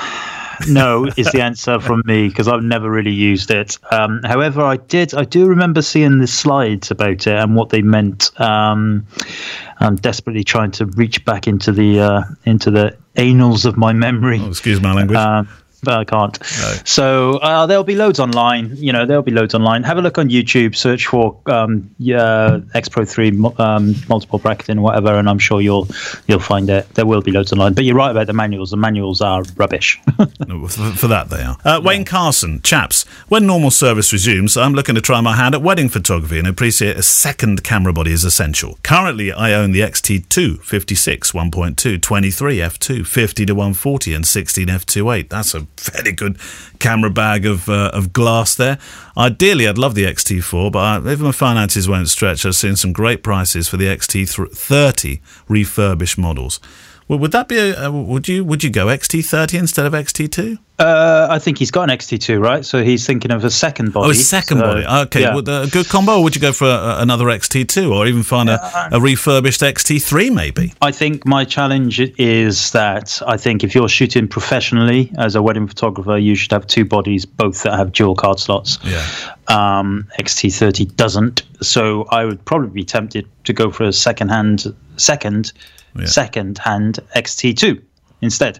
no 0.67 1.05
is 1.17 1.31
the 1.31 1.41
answer 1.41 1.79
from 1.79 2.01
me 2.05 2.27
because 2.27 2.48
I've 2.48 2.63
never 2.63 2.89
really 2.89 3.12
used 3.12 3.51
it. 3.51 3.77
Um, 3.91 4.22
however, 4.24 4.62
I 4.62 4.77
did. 4.77 5.13
I 5.13 5.24
do 5.24 5.48
remember 5.48 5.81
seeing 5.81 6.20
the 6.20 6.27
slides 6.27 6.91
about 6.91 7.27
it 7.27 7.36
and 7.36 7.55
what 7.55 7.70
they 7.70 7.81
meant. 7.81 8.38
Um, 8.39 9.05
I'm 9.79 9.96
desperately 9.96 10.43
trying 10.43 10.72
to 10.72 10.86
reach 10.86 11.24
back 11.25 11.48
into 11.48 11.72
the 11.72 12.00
uh, 12.00 12.24
into 12.46 12.72
the 12.72 12.98
annals 13.15 13.65
of 13.65 13.77
my 13.77 13.93
memory. 13.93 14.39
Oh, 14.41 14.50
excuse 14.50 14.81
my 14.81 14.93
language. 14.93 15.17
Um, 15.17 15.48
but 15.83 15.95
I 15.95 16.03
can't. 16.03 16.39
No. 16.39 16.75
So 16.85 17.38
uh, 17.38 17.65
there'll 17.65 17.83
be 17.83 17.95
loads 17.95 18.19
online. 18.19 18.75
You 18.75 18.93
know, 18.93 19.05
there'll 19.05 19.23
be 19.23 19.31
loads 19.31 19.53
online. 19.55 19.83
Have 19.83 19.97
a 19.97 20.01
look 20.01 20.17
on 20.17 20.29
YouTube. 20.29 20.75
Search 20.75 21.07
for 21.07 21.38
um, 21.47 21.93
yeah, 21.97 22.59
X 22.73 22.89
Pro 22.89 23.05
Three 23.05 23.29
um, 23.57 23.95
multiple 24.07 24.39
bracketing, 24.39 24.81
whatever, 24.81 25.15
and 25.15 25.29
I'm 25.29 25.39
sure 25.39 25.61
you'll 25.61 25.88
you'll 26.27 26.39
find 26.39 26.69
it. 26.69 26.88
There 26.93 27.05
will 27.05 27.21
be 27.21 27.31
loads 27.31 27.51
online. 27.51 27.73
But 27.73 27.85
you're 27.85 27.95
right 27.95 28.11
about 28.11 28.27
the 28.27 28.33
manuals. 28.33 28.71
The 28.71 28.77
manuals 28.77 29.21
are 29.21 29.43
rubbish. 29.55 30.00
for, 30.17 30.67
for, 30.67 31.07
that, 31.07 31.29
they 31.29 31.41
are. 31.41 31.57
Uh, 31.65 31.81
Wayne 31.83 32.01
yeah. 32.01 32.05
Carson, 32.05 32.61
chaps. 32.61 33.03
When 33.27 33.47
normal 33.47 33.71
service 33.71 34.13
resumes, 34.13 34.57
I'm 34.57 34.73
looking 34.73 34.95
to 34.95 35.01
try 35.01 35.21
my 35.21 35.35
hand 35.35 35.55
at 35.55 35.61
wedding 35.61 35.89
photography 35.89 36.38
and 36.38 36.47
appreciate 36.47 36.97
a 36.97 37.03
second 37.03 37.63
camera 37.63 37.93
body 37.93 38.11
is 38.11 38.23
essential. 38.23 38.77
Currently, 38.83 39.31
I 39.31 39.53
own 39.53 39.71
the 39.71 39.81
XT2 39.81 40.61
56 40.61 41.31
1.2 41.31 42.01
23 42.01 42.57
f2 42.57 43.05
50 43.05 43.45
to 43.45 43.53
140 43.53 44.13
and 44.13 44.27
16 44.27 44.67
f2.8. 44.67 45.29
That's 45.29 45.55
a 45.55 45.67
fairly 45.81 46.11
good 46.11 46.38
camera 46.79 47.09
bag 47.09 47.45
of 47.45 47.67
uh, 47.69 47.91
of 47.93 48.13
glass 48.13 48.55
there. 48.55 48.77
Ideally, 49.17 49.67
I'd 49.67 49.77
love 49.77 49.95
the 49.95 50.05
XT4, 50.05 50.71
but 50.71 50.79
I, 50.79 51.11
if 51.11 51.19
my 51.19 51.31
finances 51.31 51.89
won't 51.89 52.09
stretch, 52.09 52.45
I've 52.45 52.55
seen 52.55 52.75
some 52.75 52.93
great 52.93 53.23
prices 53.23 53.67
for 53.67 53.77
the 53.77 53.85
XT30 53.85 55.19
refurbished 55.47 56.17
models. 56.17 56.59
Well, 57.11 57.19
would 57.19 57.33
that 57.33 57.49
be 57.49 57.57
a, 57.57 57.91
would 57.91 58.29
you 58.29 58.45
would 58.45 58.63
you 58.63 58.69
go 58.69 58.85
XT30 58.85 59.59
instead 59.59 59.85
of 59.85 59.91
XT2? 59.91 60.57
Uh, 60.79 61.27
I 61.29 61.39
think 61.39 61.57
he's 61.57 61.69
got 61.69 61.89
an 61.89 61.97
XT2, 61.97 62.41
right? 62.41 62.63
So 62.63 62.85
he's 62.85 63.05
thinking 63.05 63.31
of 63.31 63.43
a 63.43 63.51
second 63.51 63.91
body. 63.91 64.07
Oh, 64.07 64.11
a 64.11 64.15
second 64.15 64.59
so, 64.59 64.63
body. 64.63 64.85
Okay, 65.07 65.19
yeah. 65.23 65.35
well, 65.35 65.63
a 65.63 65.67
good 65.67 65.89
combo. 65.89 66.13
Or 66.13 66.23
would 66.23 66.35
you 66.35 66.41
go 66.41 66.53
for 66.53 66.67
a, 66.67 67.01
another 67.01 67.25
XT2, 67.25 67.93
or 67.93 68.07
even 68.07 68.23
find 68.23 68.49
a, 68.49 68.95
a, 68.95 69.01
refurbished 69.01 69.59
XT3, 69.59 70.33
maybe? 70.33 70.73
I 70.81 70.93
think 70.93 71.25
my 71.25 71.43
challenge 71.43 71.99
is 72.17 72.71
that 72.71 73.21
I 73.27 73.35
think 73.35 73.65
if 73.65 73.75
you're 73.75 73.89
shooting 73.89 74.29
professionally 74.29 75.11
as 75.17 75.35
a 75.35 75.41
wedding 75.41 75.67
photographer, 75.67 76.17
you 76.17 76.35
should 76.35 76.53
have 76.53 76.65
two 76.65 76.85
bodies, 76.85 77.25
both 77.25 77.63
that 77.63 77.73
have 77.75 77.91
dual 77.91 78.15
card 78.15 78.39
slots. 78.39 78.79
Yeah. 78.85 79.05
Um, 79.49 80.07
XT30 80.17 80.95
doesn't, 80.95 81.43
so 81.61 82.05
I 82.05 82.23
would 82.23 82.45
probably 82.45 82.69
be 82.69 82.85
tempted 82.85 83.27
to 83.43 83.51
go 83.51 83.69
for 83.69 83.83
a 83.83 83.91
second 83.91 84.29
hand, 84.29 84.73
second, 84.95 85.51
yeah. 85.95 86.05
second 86.05 86.57
hand 86.57 87.00
XT2 87.15 87.81
instead 88.21 88.60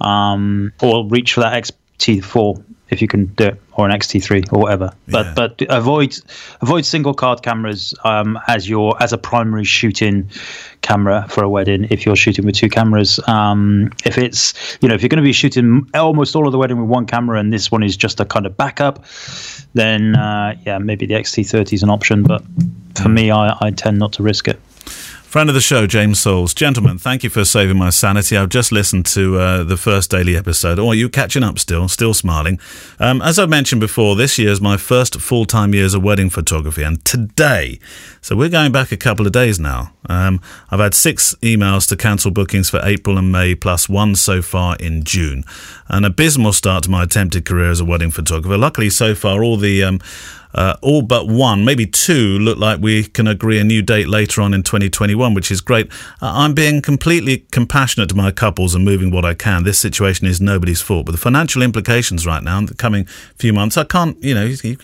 um, 0.00 0.72
or 0.82 1.06
reach 1.06 1.34
for 1.34 1.40
that 1.40 1.62
XT4 1.98 2.64
if 2.90 3.00
you 3.00 3.08
can 3.08 3.26
do 3.26 3.46
it, 3.46 3.60
or 3.72 3.88
an 3.88 3.96
XT3 3.96 4.52
or 4.52 4.60
whatever. 4.60 4.92
But 5.08 5.26
yeah. 5.26 5.34
but 5.34 5.62
avoid 5.68 6.18
avoid 6.60 6.84
single 6.84 7.14
card 7.14 7.42
cameras 7.42 7.94
um, 8.04 8.38
as 8.48 8.68
your 8.68 9.00
as 9.02 9.12
a 9.12 9.18
primary 9.18 9.64
shooting 9.64 10.28
camera 10.82 11.26
for 11.28 11.42
a 11.44 11.48
wedding. 11.48 11.86
If 11.90 12.04
you're 12.04 12.16
shooting 12.16 12.44
with 12.44 12.56
two 12.56 12.68
cameras, 12.68 13.20
um, 13.28 13.90
if 14.04 14.18
it's 14.18 14.78
you 14.80 14.88
know 14.88 14.94
if 14.94 15.02
you're 15.02 15.08
going 15.08 15.22
to 15.22 15.26
be 15.26 15.32
shooting 15.32 15.88
almost 15.94 16.36
all 16.36 16.46
of 16.46 16.52
the 16.52 16.58
wedding 16.58 16.80
with 16.80 16.88
one 16.88 17.06
camera 17.06 17.38
and 17.38 17.52
this 17.52 17.70
one 17.70 17.82
is 17.82 17.96
just 17.96 18.20
a 18.20 18.24
kind 18.24 18.44
of 18.44 18.56
backup, 18.56 19.04
then 19.74 20.16
uh, 20.16 20.56
yeah 20.66 20.78
maybe 20.78 21.06
the 21.06 21.14
XT30 21.14 21.72
is 21.72 21.82
an 21.82 21.90
option. 21.90 22.22
But 22.22 22.42
for 22.96 23.08
me, 23.08 23.30
I, 23.30 23.56
I 23.60 23.70
tend 23.70 23.98
not 23.98 24.12
to 24.14 24.22
risk 24.22 24.48
it. 24.48 24.60
Friend 25.30 25.48
of 25.48 25.54
the 25.54 25.60
show, 25.60 25.86
James 25.86 26.18
Soles. 26.18 26.52
Gentlemen, 26.52 26.98
thank 26.98 27.22
you 27.22 27.30
for 27.30 27.44
saving 27.44 27.78
my 27.78 27.90
sanity. 27.90 28.36
I've 28.36 28.48
just 28.48 28.72
listened 28.72 29.06
to 29.06 29.38
uh, 29.38 29.62
the 29.62 29.76
first 29.76 30.10
daily 30.10 30.36
episode. 30.36 30.80
Oh, 30.80 30.88
are 30.88 30.94
you 30.96 31.08
catching 31.08 31.44
up 31.44 31.60
still? 31.60 31.86
Still 31.86 32.14
smiling. 32.14 32.58
Um, 32.98 33.22
as 33.22 33.38
I 33.38 33.46
mentioned 33.46 33.80
before, 33.80 34.16
this 34.16 34.40
year 34.40 34.50
is 34.50 34.60
my 34.60 34.76
first 34.76 35.20
full 35.20 35.44
time 35.44 35.72
year 35.72 35.84
as 35.84 35.94
a 35.94 36.00
wedding 36.00 36.30
photography, 36.30 36.82
and 36.82 37.04
today, 37.04 37.78
so 38.20 38.34
we're 38.34 38.48
going 38.48 38.72
back 38.72 38.90
a 38.90 38.96
couple 38.96 39.24
of 39.24 39.30
days 39.30 39.60
now. 39.60 39.92
Um, 40.08 40.40
I've 40.68 40.80
had 40.80 40.94
six 40.94 41.36
emails 41.42 41.88
to 41.90 41.96
cancel 41.96 42.32
bookings 42.32 42.68
for 42.68 42.80
April 42.82 43.16
and 43.16 43.30
May, 43.30 43.54
plus 43.54 43.88
one 43.88 44.16
so 44.16 44.42
far 44.42 44.74
in 44.80 45.04
June. 45.04 45.44
An 45.86 46.04
abysmal 46.04 46.52
start 46.52 46.82
to 46.84 46.90
my 46.90 47.04
attempted 47.04 47.44
career 47.44 47.70
as 47.70 47.78
a 47.78 47.84
wedding 47.84 48.10
photographer. 48.10 48.58
Luckily, 48.58 48.90
so 48.90 49.14
far, 49.14 49.44
all 49.44 49.56
the 49.56 49.84
um, 49.84 50.00
uh, 50.54 50.76
all 50.82 51.02
but 51.02 51.28
one, 51.28 51.64
maybe 51.64 51.86
two, 51.86 52.38
look 52.38 52.58
like 52.58 52.80
we 52.80 53.04
can 53.04 53.26
agree 53.26 53.58
a 53.58 53.64
new 53.64 53.82
date 53.82 54.08
later 54.08 54.40
on 54.40 54.52
in 54.52 54.62
2021, 54.62 55.34
which 55.34 55.50
is 55.50 55.60
great. 55.60 55.90
Uh, 56.20 56.32
I'm 56.34 56.54
being 56.54 56.82
completely 56.82 57.46
compassionate 57.50 58.08
to 58.10 58.16
my 58.16 58.30
couples 58.30 58.74
and 58.74 58.84
moving 58.84 59.10
what 59.10 59.24
I 59.24 59.34
can. 59.34 59.64
This 59.64 59.78
situation 59.78 60.26
is 60.26 60.40
nobody's 60.40 60.80
fault, 60.80 61.06
but 61.06 61.12
the 61.12 61.18
financial 61.18 61.62
implications 61.62 62.26
right 62.26 62.42
now 62.42 62.58
in 62.58 62.66
the 62.66 62.74
coming 62.74 63.04
few 63.36 63.52
months, 63.52 63.76
I 63.76 63.84
can't, 63.84 64.22
you 64.22 64.34
know, 64.34 64.46
he, 64.46 64.76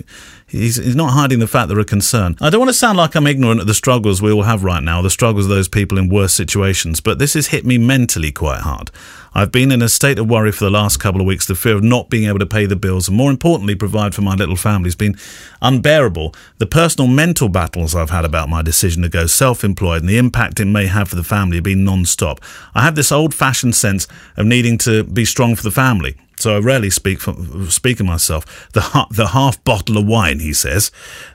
he's, 0.47 0.77
he's 0.77 0.97
not 0.97 1.13
hiding 1.13 1.41
the 1.41 1.47
fact 1.47 1.69
there 1.69 1.79
are 1.79 1.81
a 1.81 1.85
concern. 1.85 2.37
I 2.41 2.51
don't 2.51 2.61
want 2.61 2.71
to 2.71 2.75
sound 2.75 2.99
like 2.99 3.15
I'm 3.15 3.27
ignorant 3.27 3.61
of 3.61 3.67
the 3.67 3.75
struggles 3.75 4.23
we 4.23 4.33
all 4.33 4.43
have 4.43 4.63
right 4.63 4.83
now, 4.83 5.03
the 5.03 5.11
struggles 5.11 5.47
of 5.47 5.51
those 5.51 5.69
people 5.69 5.99
in 5.99 6.09
worse 6.09 6.33
situations, 6.33 7.01
but 7.01 7.19
this 7.19 7.35
has 7.35 7.49
hit 7.49 7.67
me 7.67 7.79
mentally 7.79 8.33
quite 8.33 8.61
hard. 8.61 8.91
I've 9.37 9.53
been 9.53 9.71
in 9.71 9.83
a 9.83 9.89
state 9.91 10.19
of 10.19 10.31
worry 10.31 10.51
for 10.51 10.65
the 10.65 10.71
last 10.71 10.97
couple 10.97 11.21
of 11.21 11.27
weeks. 11.27 11.45
The 11.45 11.55
fear 11.55 11.77
of 11.77 11.83
not 11.83 12.09
being 12.09 12.27
able 12.27 12.39
to 12.39 12.47
pay 12.47 12.65
the 12.65 12.75
bills 12.75 13.07
and, 13.07 13.19
more 13.19 13.31
importantly, 13.31 13.75
provide 13.75 14.15
for 14.15 14.23
my 14.23 14.35
little 14.35 14.57
family 14.57 14.87
has 14.87 14.95
been 14.95 15.15
unbearable. 15.61 16.35
The 16.57 16.65
personal 16.65 17.07
mental 17.07 17.51
battles 17.51 17.95
I've 17.95 18.09
had 18.09 18.25
about 18.25 18.49
my 18.49 18.63
decision 18.63 19.03
to 19.03 19.11
go 19.11 19.27
self 19.27 19.63
employed 19.63 20.01
and 20.01 20.09
the 20.09 20.17
impact 20.17 20.59
it 20.59 20.65
may 20.65 20.87
have 20.87 21.11
for 21.11 21.17
the 21.17 21.23
family 21.23 21.59
have 21.59 21.65
been 21.65 21.85
non 21.85 22.07
stop. 22.07 22.41
I 22.75 22.81
have 22.81 22.95
this 22.95 23.13
old 23.13 23.35
fashioned 23.35 23.75
sense 23.75 24.09
of 24.39 24.47
needing 24.47 24.79
to 24.79 25.05
be 25.05 25.27
strong 25.27 25.55
for 25.55 25.65
the 25.65 25.71
family. 25.71 26.17
So 26.39 26.57
I 26.57 26.61
rarely 26.61 26.89
speak 26.89 27.21
for, 27.21 27.35
speak 27.69 28.01
of 28.01 28.07
myself. 28.07 28.71
The, 28.73 29.07
the 29.11 29.29
half 29.29 29.63
bottle 29.65 29.99
of 29.99 30.07
wine, 30.07 30.41
he 30.41 30.55
says, 30.55 30.91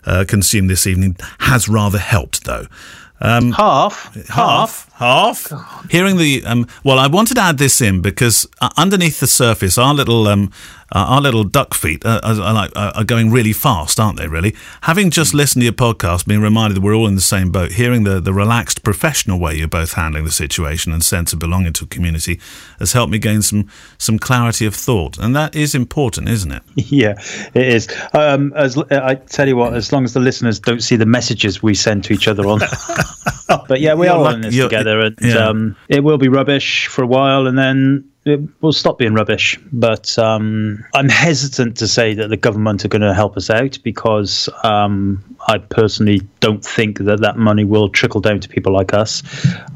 uh, 0.05 0.25
consumed 0.27 0.71
this 0.71 0.87
evening 0.87 1.17
has 1.41 1.69
rather 1.69 1.99
helped, 1.99 2.45
though. 2.45 2.65
Um, 3.21 3.51
half, 3.51 4.15
half, 4.29 4.91
half. 4.93 5.49
half. 5.49 5.91
Hearing 5.91 6.17
the 6.17 6.43
um, 6.45 6.67
well, 6.83 6.97
I 6.97 7.07
wanted 7.07 7.35
to 7.35 7.41
add 7.41 7.59
this 7.59 7.79
in 7.79 8.01
because 8.01 8.47
uh, 8.61 8.69
underneath 8.77 9.19
the 9.19 9.27
surface, 9.27 9.77
our 9.77 9.93
little 9.93 10.27
um, 10.27 10.51
uh, 10.93 11.05
our 11.07 11.21
little 11.21 11.43
duck 11.43 11.73
feet 11.73 12.05
are, 12.05 12.19
are, 12.23 12.71
are, 12.75 13.03
going 13.03 13.31
really 13.31 13.53
fast, 13.53 13.99
aren't 13.99 14.17
they? 14.17 14.27
Really, 14.27 14.55
having 14.81 15.09
just 15.09 15.33
listened 15.33 15.61
to 15.61 15.65
your 15.65 15.73
podcast, 15.73 16.25
being 16.27 16.41
reminded 16.41 16.75
that 16.75 16.81
we're 16.81 16.95
all 16.95 17.07
in 17.07 17.15
the 17.15 17.21
same 17.21 17.51
boat, 17.51 17.73
hearing 17.73 18.03
the 18.03 18.19
the 18.19 18.33
relaxed, 18.33 18.83
professional 18.83 19.39
way 19.39 19.55
you're 19.55 19.67
both 19.67 19.93
handling 19.93 20.25
the 20.25 20.31
situation 20.31 20.91
and 20.91 21.03
sense 21.03 21.31
of 21.33 21.39
belonging 21.39 21.73
to 21.73 21.85
a 21.85 21.87
community 21.87 22.39
has 22.79 22.93
helped 22.93 23.11
me 23.11 23.19
gain 23.19 23.41
some 23.41 23.69
some 23.97 24.19
clarity 24.19 24.65
of 24.65 24.75
thought, 24.75 25.17
and 25.17 25.35
that 25.35 25.55
is 25.55 25.73
important, 25.73 26.27
isn't 26.27 26.51
it? 26.51 26.63
Yeah, 26.91 27.13
it 27.53 27.67
is. 27.67 27.87
Um, 28.13 28.51
as 28.53 28.77
I 28.77 29.15
tell 29.15 29.47
you 29.47 29.55
what, 29.55 29.73
as 29.73 29.93
long 29.93 30.03
as 30.03 30.13
the 30.13 30.19
listeners 30.19 30.59
don't 30.59 30.81
see 30.81 30.97
the 30.97 31.05
messages 31.05 31.63
we 31.63 31.73
send 31.73 32.03
to 32.05 32.13
each 32.13 32.27
other 32.27 32.45
on, 32.47 32.59
but 33.67 33.79
yeah, 33.79 33.93
we 33.93 34.07
you're 34.07 34.15
are 34.15 34.33
in 34.33 34.41
this 34.41 34.57
together, 34.57 34.99
and 34.99 35.17
yeah. 35.21 35.47
um, 35.47 35.77
it 35.87 36.03
will 36.03 36.17
be 36.17 36.27
rubbish 36.27 36.87
for 36.87 37.03
a 37.03 37.07
while, 37.07 37.47
and 37.47 37.57
then 37.57 38.11
it 38.23 38.39
will 38.61 38.73
stop 38.73 38.99
being 38.99 39.13
rubbish. 39.13 39.59
But 39.71 40.17
um, 40.19 40.85
I'm 40.93 41.09
hesitant 41.09 41.77
to 41.77 41.87
say 41.87 42.13
that 42.13 42.29
the 42.29 42.37
government 42.37 42.85
are 42.85 42.87
going 42.87 43.01
to 43.01 43.13
help 43.13 43.35
us 43.35 43.49
out 43.49 43.79
because 43.83 44.47
um, 44.63 45.23
I 45.47 45.57
personally 45.57 46.21
don't 46.39 46.63
think 46.63 46.99
that 46.99 47.21
that 47.21 47.37
money 47.37 47.63
will 47.63 47.89
trickle 47.89 48.21
down 48.21 48.39
to 48.39 48.49
people 48.49 48.73
like 48.73 48.93
us. 48.93 49.23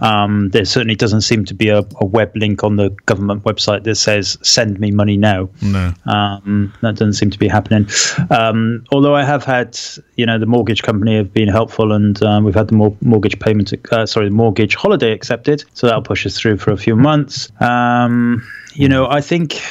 Um, 0.01 0.49
there 0.49 0.65
certainly 0.65 0.95
doesn't 0.95 1.21
seem 1.21 1.45
to 1.45 1.53
be 1.53 1.69
a, 1.69 1.79
a, 1.99 2.05
web 2.05 2.31
link 2.35 2.63
on 2.63 2.75
the 2.75 2.89
government 3.07 3.43
website 3.43 3.83
that 3.83 3.95
says 3.95 4.37
"send 4.43 4.79
me 4.79 4.91
money 4.91 5.17
now." 5.17 5.49
No, 5.61 5.93
um, 6.05 6.71
that 6.81 6.95
doesn't 6.95 7.13
seem 7.13 7.31
to 7.31 7.39
be 7.39 7.47
happening. 7.47 7.87
Um, 8.29 8.85
although 8.91 9.15
I 9.15 9.23
have 9.23 9.43
had, 9.43 9.77
you 10.15 10.25
know, 10.25 10.37
the 10.37 10.45
mortgage 10.45 10.83
company 10.83 11.17
have 11.17 11.33
been 11.33 11.47
helpful, 11.47 11.91
and 11.91 12.21
um, 12.23 12.43
we've 12.43 12.55
had 12.55 12.67
the 12.67 12.75
mor- 12.75 12.97
mortgage 13.01 13.39
payment, 13.39 13.73
uh, 13.91 14.05
sorry, 14.05 14.29
the 14.29 14.35
mortgage 14.35 14.75
holiday 14.75 15.11
accepted, 15.11 15.63
so 15.73 15.87
that'll 15.87 16.03
push 16.03 16.25
us 16.25 16.37
through 16.37 16.57
for 16.57 16.71
a 16.71 16.77
few 16.77 16.95
months. 16.95 17.49
Um, 17.59 18.35
Um, 18.36 18.48
you 18.74 18.89
know, 18.89 19.08
I 19.10 19.22
think 19.22 19.62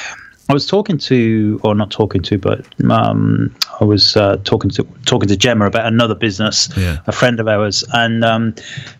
I 0.48 0.52
was 0.52 0.66
talking 0.66 0.98
to, 0.98 1.58
or 1.64 1.74
not 1.74 1.90
talking 1.90 2.22
to, 2.22 2.38
but 2.38 2.66
um, 2.90 3.54
I 3.80 3.84
was 3.84 4.16
uh, 4.16 4.36
talking 4.44 4.70
to 4.72 4.86
talking 5.06 5.28
to 5.28 5.36
Gemma 5.36 5.66
about 5.66 5.86
another 5.86 6.14
business, 6.14 6.68
yeah. 6.76 6.98
a 7.06 7.12
friend 7.12 7.40
of 7.40 7.48
ours, 7.48 7.82
and 7.94 8.22
um, 8.24 8.54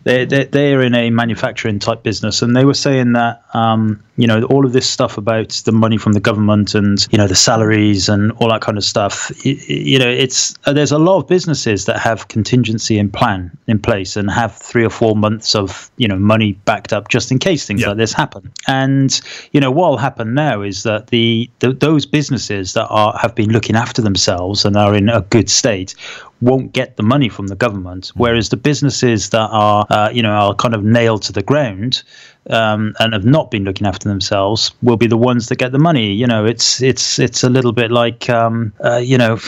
they 0.04 0.24
they 0.24 0.44
they're 0.44 0.80
in 0.80 0.94
a 0.94 1.10
manufacturing 1.10 1.78
type 1.78 2.02
business, 2.02 2.40
and 2.40 2.56
they 2.56 2.64
were 2.64 2.74
saying 2.74 3.12
that 3.12 3.44
um, 3.52 4.02
you 4.16 4.26
know 4.26 4.44
all 4.44 4.64
of 4.64 4.72
this 4.72 4.88
stuff 4.88 5.18
about 5.18 5.50
the 5.66 5.72
money 5.72 5.98
from 5.98 6.12
the 6.12 6.20
government 6.20 6.74
and 6.74 7.06
you 7.10 7.18
know 7.18 7.26
the 7.26 7.34
salaries 7.34 8.08
and 8.08 8.32
all 8.32 8.48
that 8.48 8.62
kind 8.62 8.78
of 8.78 8.84
stuff. 8.84 9.30
You, 9.44 9.54
you 9.68 9.98
know, 9.98 10.08
it's 10.08 10.54
uh, 10.64 10.72
there's 10.72 10.92
a 10.92 10.98
lot 10.98 11.18
of 11.18 11.28
businesses 11.28 11.84
that 11.84 11.98
have 11.98 12.28
contingency 12.28 12.98
in 12.98 13.10
plan 13.10 13.50
in 13.66 13.78
place 13.78 14.16
and 14.16 14.30
have 14.30 14.56
three 14.56 14.84
or 14.84 14.90
four 14.90 15.14
months 15.14 15.54
of 15.54 15.90
you 15.98 16.08
know 16.08 16.18
money 16.18 16.52
backed 16.64 16.94
up 16.94 17.08
just 17.08 17.30
in 17.30 17.38
case 17.38 17.66
things 17.66 17.86
like 17.86 17.98
this 17.98 18.14
happen. 18.14 18.50
And 18.66 19.20
you 19.52 19.60
know 19.60 19.70
what 19.70 19.90
will 19.90 19.98
happen 19.98 20.32
now 20.32 20.62
is 20.62 20.84
that 20.84 21.08
the, 21.34 21.50
the 21.60 21.72
those 21.72 22.06
businesses 22.06 22.72
that 22.74 22.86
are 22.88 23.16
have 23.18 23.34
been 23.34 23.50
looking 23.50 23.76
after 23.76 24.02
themselves 24.02 24.64
and 24.64 24.76
are 24.76 24.94
in 24.94 25.08
a 25.08 25.20
good 25.20 25.50
state 25.50 25.94
won't 26.40 26.72
get 26.72 26.96
the 26.96 27.02
money 27.02 27.28
from 27.28 27.46
the 27.46 27.56
government, 27.56 28.12
whereas 28.14 28.50
the 28.50 28.56
businesses 28.56 29.30
that 29.30 29.48
are, 29.50 29.86
uh, 29.88 30.10
you 30.12 30.22
know, 30.22 30.32
are 30.32 30.54
kind 30.54 30.74
of 30.74 30.84
nailed 30.84 31.22
to 31.22 31.32
the 31.32 31.42
ground 31.42 32.02
um, 32.50 32.94
and 32.98 33.14
have 33.14 33.24
not 33.24 33.50
been 33.50 33.64
looking 33.64 33.86
after 33.86 34.08
themselves 34.08 34.72
will 34.82 34.98
be 34.98 35.06
the 35.06 35.16
ones 35.16 35.46
that 35.48 35.56
get 35.56 35.72
the 35.72 35.78
money. 35.78 36.12
You 36.12 36.26
know, 36.26 36.44
it's 36.44 36.82
it's 36.82 37.18
it's 37.18 37.42
a 37.42 37.48
little 37.48 37.72
bit 37.72 37.90
like, 37.90 38.28
um, 38.28 38.72
uh, 38.84 38.96
you 38.96 39.16
know, 39.16 39.38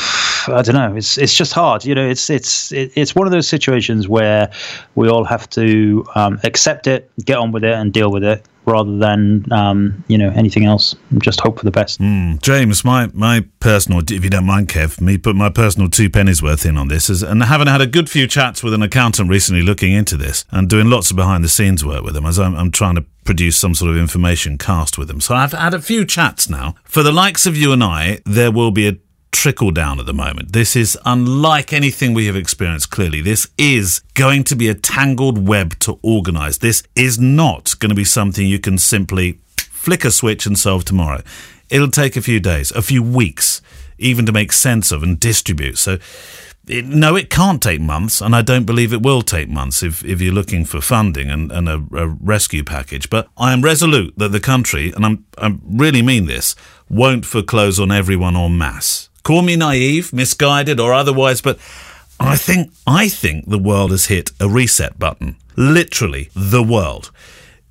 I 0.49 0.63
don't 0.63 0.75
know. 0.75 0.95
It's 0.97 1.19
it's 1.19 1.35
just 1.35 1.53
hard. 1.53 1.85
You 1.85 1.95
know, 1.95 2.09
it's 2.09 2.31
it's 2.31 2.73
it's 2.73 3.15
one 3.15 3.27
of 3.27 3.33
those 3.33 3.49
situations 3.49 4.09
where 4.09 4.51
we 4.95 5.09
all 5.09 5.25
have 5.25 5.49
to 5.51 6.05
um, 6.15 6.41
accept 6.45 6.87
it, 6.87 7.11
get 7.25 7.39
on 7.39 7.53
with 7.53 7.65
it, 7.65 7.75
and 7.75 7.93
deal 7.93 8.11
with 8.11 8.25
it 8.25 8.47
rather 8.67 8.97
than 8.99 9.51
um, 9.53 10.05
you 10.09 10.19
know 10.19 10.31
anything 10.35 10.65
else. 10.65 10.95
Just 11.19 11.41
hope 11.41 11.59
for 11.59 11.65
the 11.65 11.71
best. 11.71 12.01
Mm. 12.01 12.43
James, 12.43 12.85
my 12.85 13.09
my 13.15 13.45
personal, 13.61 14.01
if 14.01 14.25
you 14.25 14.31
don't 14.31 14.45
mind, 14.45 14.69
Kev, 14.69 15.01
me 15.01 15.17
put 15.17 15.37
my 15.37 15.49
personal 15.49 15.89
two 15.89 16.11
pennies 16.11 16.43
worth 16.43 16.67
in 16.67 16.77
on 16.77 16.89
this, 16.89 17.09
is, 17.09 17.23
and 17.23 17.43
having 17.43 17.69
had 17.69 17.81
a 17.81 17.87
good 17.87 18.11
few 18.11 18.27
chats 18.27 18.63
with 18.63 18.75
an 18.75 18.83
accountant 18.83 19.31
recently 19.31 19.63
looking 19.63 19.93
into 19.93 20.17
this 20.17 20.45
and 20.51 20.69
doing 20.69 20.91
lots 20.91 21.11
of 21.11 21.17
behind 21.17 21.43
the 21.43 21.49
scenes 21.49 21.85
work 21.85 22.03
with 22.03 22.15
them, 22.15 22.27
as 22.27 22.39
I'm, 22.39 22.55
I'm 22.55 22.71
trying 22.71 22.97
to 22.97 23.05
produce 23.25 23.57
some 23.57 23.75
sort 23.75 23.91
of 23.91 23.97
information 23.97 24.59
cast 24.59 24.99
with 24.99 25.09
them. 25.09 25.21
So 25.21 25.35
I've 25.35 25.53
had 25.53 25.75
a 25.75 25.81
few 25.81 26.05
chats 26.05 26.49
now. 26.49 26.77
For 26.85 27.03
the 27.03 27.13
likes 27.13 27.47
of 27.47 27.57
you 27.57 27.73
and 27.73 27.83
I, 27.83 28.21
there 28.25 28.53
will 28.53 28.71
be 28.71 28.89
a 28.89 28.97
trickle 29.37 29.71
down 29.71 30.01
at 30.01 30.07
the 30.07 30.15
moment. 30.15 30.53
This 30.53 30.75
is 30.75 30.99
unlike 31.05 31.71
anything 31.71 32.15
we 32.15 32.25
have 32.25 32.37
experienced 32.37 32.91
clearly. 32.91 33.21
This 33.21 33.49
is 33.59 34.01
going 34.15 34.45
to 34.45 34.57
be 34.57 34.69
a 34.69 34.75
tangled 34.75 35.47
web 35.47 35.79
to 35.81 35.99
organize. 36.03 36.59
This 36.59 36.83
is 36.95 37.19
not 37.19 37.79
going 37.79 37.91
to 37.91 37.95
be 37.95 38.03
something 38.03 38.47
you 38.47 38.59
can 38.59 38.79
simply 38.79 39.39
flick 39.59 40.07
a 40.07 40.11
switch 40.11 40.47
and 40.47 40.59
solve 40.59 40.87
tomorrow. 40.87 41.21
It'll 41.69 41.91
take 41.91 42.17
a 42.17 42.23
few 42.23 42.41
days, 42.41 42.73
a 42.73 42.81
few 42.81 43.03
weeks, 43.03 43.61
even 43.99 44.25
to 44.25 44.33
make 44.33 44.53
sense 44.53 44.91
of 44.91 45.03
and 45.03 45.21
distribute. 45.21 45.77
So 45.77 45.99
it, 46.67 46.87
no, 46.87 47.15
it 47.15 47.29
can't 47.29 47.63
take 47.63 47.81
months, 47.81 48.23
and 48.23 48.35
I 48.35 48.41
don't 48.41 48.65
believe 48.65 48.95
it 48.95 49.03
will 49.03 49.23
take 49.23 49.51
months 49.51 49.83
if, 49.83 50.03
if 50.03 50.23
you're 50.23 50.33
looking 50.33 50.65
for 50.65 50.81
funding 50.81 51.31
and, 51.31 51.53
and 51.53 51.69
a, 51.69 51.85
a 51.93 52.09
rescue 52.09 52.65
package. 52.65 53.11
But 53.11 53.29
I 53.37 53.53
am 53.53 53.61
resolute 53.61 54.15
that 54.17 54.33
the 54.33 54.41
country, 54.41 54.93
and 54.93 55.05
I'm, 55.05 55.27
I 55.37 55.59
really 55.63 56.03
mean 56.03 56.25
this, 56.25 56.57
won't 56.89 57.27
foreclose 57.27 57.79
on 57.79 57.93
everyone 57.93 58.35
en 58.35 58.57
masse. 58.57 59.11
Call 59.27 59.43
me 59.43 59.57
naive, 59.57 60.13
misguided, 60.13 60.79
or 60.79 60.95
otherwise, 60.95 61.41
but 61.41 61.59
I 62.21 62.37
think 62.37 62.71
I 62.87 63.09
think 63.09 63.51
the 63.51 63.59
world 63.59 63.91
has 63.91 64.07
hit 64.07 64.31
a 64.39 64.49
reset 64.49 65.01
button. 65.01 65.35
Literally, 65.57 66.31
the 66.37 66.63
world. 66.63 67.11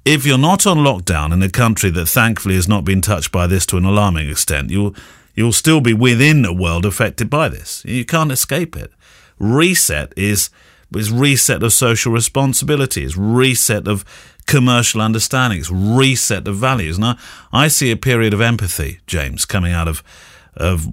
If 0.04 0.26
you're 0.26 0.38
not 0.38 0.68
on 0.68 0.80
lockdown 0.80 1.32
in 1.32 1.42
a 1.42 1.50
country 1.50 1.90
that 1.92 2.08
thankfully 2.08 2.56
has 2.56 2.68
not 2.68 2.84
been 2.84 3.00
touched 3.00 3.32
by 3.32 3.48
this 3.48 3.66
to 3.68 3.78
an 3.78 3.86
alarming 3.86 4.30
extent, 4.30 4.70
you'll 4.70 4.94
you'll 5.34 5.54
still 5.54 5.80
be 5.80 5.94
within 5.94 6.44
a 6.44 6.52
world 6.52 6.86
affected 6.86 7.30
by 7.30 7.48
this. 7.48 7.86
You 7.86 8.04
can't 8.04 8.34
escape 8.34 8.76
it. 8.76 8.92
Reset 9.40 10.12
is 10.18 10.50
is 10.94 11.10
reset 11.10 11.64
of 11.64 11.72
social 11.72 12.12
responsibility, 12.12 13.06
it's 13.06 13.16
reset 13.16 13.88
of 13.88 14.04
commercial 14.46 15.00
understandings, 15.00 15.72
reset 15.72 16.50
of 16.50 16.58
values. 16.58 16.98
And 16.98 17.06
I, 17.06 17.18
I 17.54 17.70
see 17.70 17.92
a 17.92 17.96
period 17.96 18.34
of 18.34 18.42
empathy, 18.42 19.00
James, 19.08 19.46
coming 19.46 19.72
out 19.72 19.88
of 19.88 20.04
of 20.58 20.88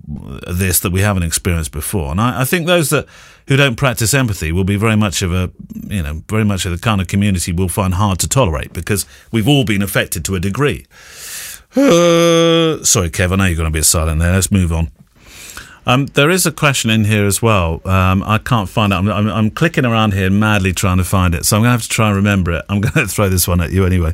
this 0.47 0.81
that 0.81 0.93
we 0.93 1.01
haven't 1.01 1.23
experienced 1.23 1.73
before. 1.73 2.11
And 2.11 2.21
I, 2.21 2.43
I, 2.43 2.45
think 2.45 2.67
those 2.67 2.91
that 2.91 3.07
who 3.49 3.57
don't 3.57 3.77
practice 3.77 4.13
empathy 4.15 4.53
will 4.53 4.65
be 4.65 4.77
very 4.77 4.97
much 4.97 5.23
of 5.23 5.33
a 5.33 5.51
you 5.87 6.03
know 6.03 6.23
very 6.29 6.45
much 6.45 6.65
of 6.65 6.73
the 6.73 6.79
kind 6.79 7.01
of 7.01 7.07
community 7.07 7.53
we'll 7.53 7.69
find 7.69 7.95
hard 7.95 8.19
to 8.21 8.29
tolerate 8.29 8.73
because 8.73 9.07
we've 9.31 9.49
all 9.49 9.65
been 9.65 9.83
affected 9.83 10.25
to 10.25 10.35
a 10.35 10.41
degree. 10.41 10.87
Uh, 11.75 12.83
sorry, 12.85 13.09
Kev, 13.09 13.33
I 13.33 13.37
know 13.37 13.45
you're 13.45 13.57
going 13.57 13.73
to 13.73 13.77
be 13.77 13.83
silent 13.83 14.21
there. 14.21 14.33
Let's 14.33 14.51
move 14.51 14.73
on. 14.73 14.91
Um, 15.85 16.07
there 16.07 16.31
is 16.31 16.47
a 16.47 16.53
question 16.53 16.91
in 16.91 17.05
here 17.05 17.25
as 17.25 17.43
well. 17.43 17.81
Um, 17.85 18.23
I 18.25 18.39
can't 18.39 18.69
find 18.69 18.93
it. 18.93 18.97
I'm, 18.97 19.09
I'm, 19.09 19.29
I'm, 19.29 19.51
clicking 19.51 19.85
around 19.85 20.15
here 20.15 20.31
madly 20.31 20.73
trying 20.73 20.99
to 20.99 21.05
find 21.05 21.35
it, 21.35 21.45
so 21.45 21.57
I'm 21.57 21.63
going 21.63 21.71
to 21.71 21.73
have 21.73 21.83
to 21.83 21.89
try 21.89 22.09
and 22.09 22.17
remember 22.17 22.53
it. 22.53 22.65
I'm 22.69 22.81
going 22.83 23.07
to 23.07 23.09
throw 23.09 23.29
this 23.29 23.49
one 23.49 23.61
at 23.61 23.73
you 23.73 23.85
anyway. 23.85 24.13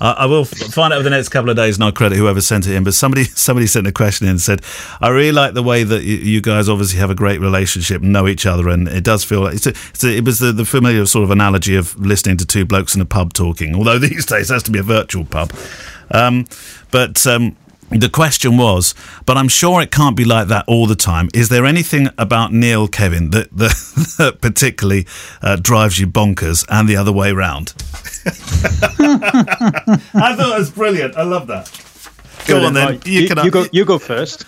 I, 0.00 0.12
I 0.12 0.26
will 0.26 0.44
find 0.44 0.92
out 0.92 0.98
over 0.98 1.04
the 1.04 1.10
next 1.10 1.30
couple 1.30 1.50
of 1.50 1.56
days, 1.56 1.76
and 1.76 1.84
I'll 1.84 1.92
credit 1.92 2.16
whoever 2.18 2.40
sent 2.40 2.66
it 2.66 2.74
in. 2.74 2.84
But 2.84 2.94
somebody 2.94 3.24
somebody 3.34 3.66
sent 3.66 3.86
a 3.86 3.92
question 3.92 4.26
in 4.26 4.32
and 4.32 4.40
said, 4.40 4.62
"I 5.00 5.08
really 5.08 5.32
like 5.32 5.54
the 5.54 5.62
way 5.62 5.82
that 5.84 6.02
you, 6.02 6.16
you 6.16 6.40
guys 6.40 6.68
obviously 6.68 6.98
have 6.98 7.10
a 7.10 7.14
great 7.14 7.40
relationship, 7.40 8.02
know 8.02 8.28
each 8.28 8.46
other, 8.46 8.68
and 8.68 8.88
it 8.88 9.04
does 9.04 9.24
feel 9.24 9.40
like 9.40 9.54
it's 9.54 9.66
a, 9.66 9.70
it's 9.70 10.04
a, 10.04 10.16
it 10.16 10.24
was 10.24 10.38
the, 10.38 10.52
the 10.52 10.64
familiar 10.64 11.06
sort 11.06 11.24
of 11.24 11.30
analogy 11.30 11.76
of 11.76 11.98
listening 11.98 12.36
to 12.38 12.46
two 12.46 12.64
blokes 12.64 12.94
in 12.94 13.00
a 13.00 13.06
pub 13.06 13.32
talking. 13.32 13.74
Although 13.74 13.98
these 14.00 14.26
days 14.26 14.50
it 14.50 14.54
has 14.54 14.62
to 14.64 14.70
be 14.70 14.78
a 14.78 14.84
virtual 14.84 15.24
pub." 15.24 15.52
Um, 16.10 16.46
but 16.90 17.26
um, 17.26 17.56
the 17.90 18.08
question 18.08 18.56
was, 18.56 18.94
but 19.26 19.36
I'm 19.36 19.48
sure 19.48 19.80
it 19.80 19.90
can't 19.90 20.16
be 20.16 20.24
like 20.24 20.48
that 20.48 20.64
all 20.66 20.86
the 20.86 20.96
time. 20.96 21.28
Is 21.34 21.48
there 21.48 21.64
anything 21.64 22.08
about 22.18 22.52
Neil, 22.52 22.88
Kevin, 22.88 23.30
that, 23.30 23.56
that, 23.56 23.70
that 24.18 24.40
particularly 24.40 25.06
uh, 25.42 25.56
drives 25.56 25.98
you 25.98 26.06
bonkers 26.06 26.64
and 26.68 26.88
the 26.88 26.96
other 26.96 27.12
way 27.12 27.32
round? 27.32 27.74
I 28.26 28.30
thought 30.34 30.56
it 30.56 30.58
was 30.58 30.70
brilliant. 30.70 31.16
I 31.16 31.22
love 31.22 31.46
that. 31.46 31.70
Go 32.46 32.64
on 32.64 32.74
then. 32.74 33.00
You, 33.04 33.22
you, 33.22 33.28
can, 33.28 33.44
you, 33.44 33.50
go, 33.50 33.66
you 33.72 33.84
go 33.84 33.98
first. 33.98 34.44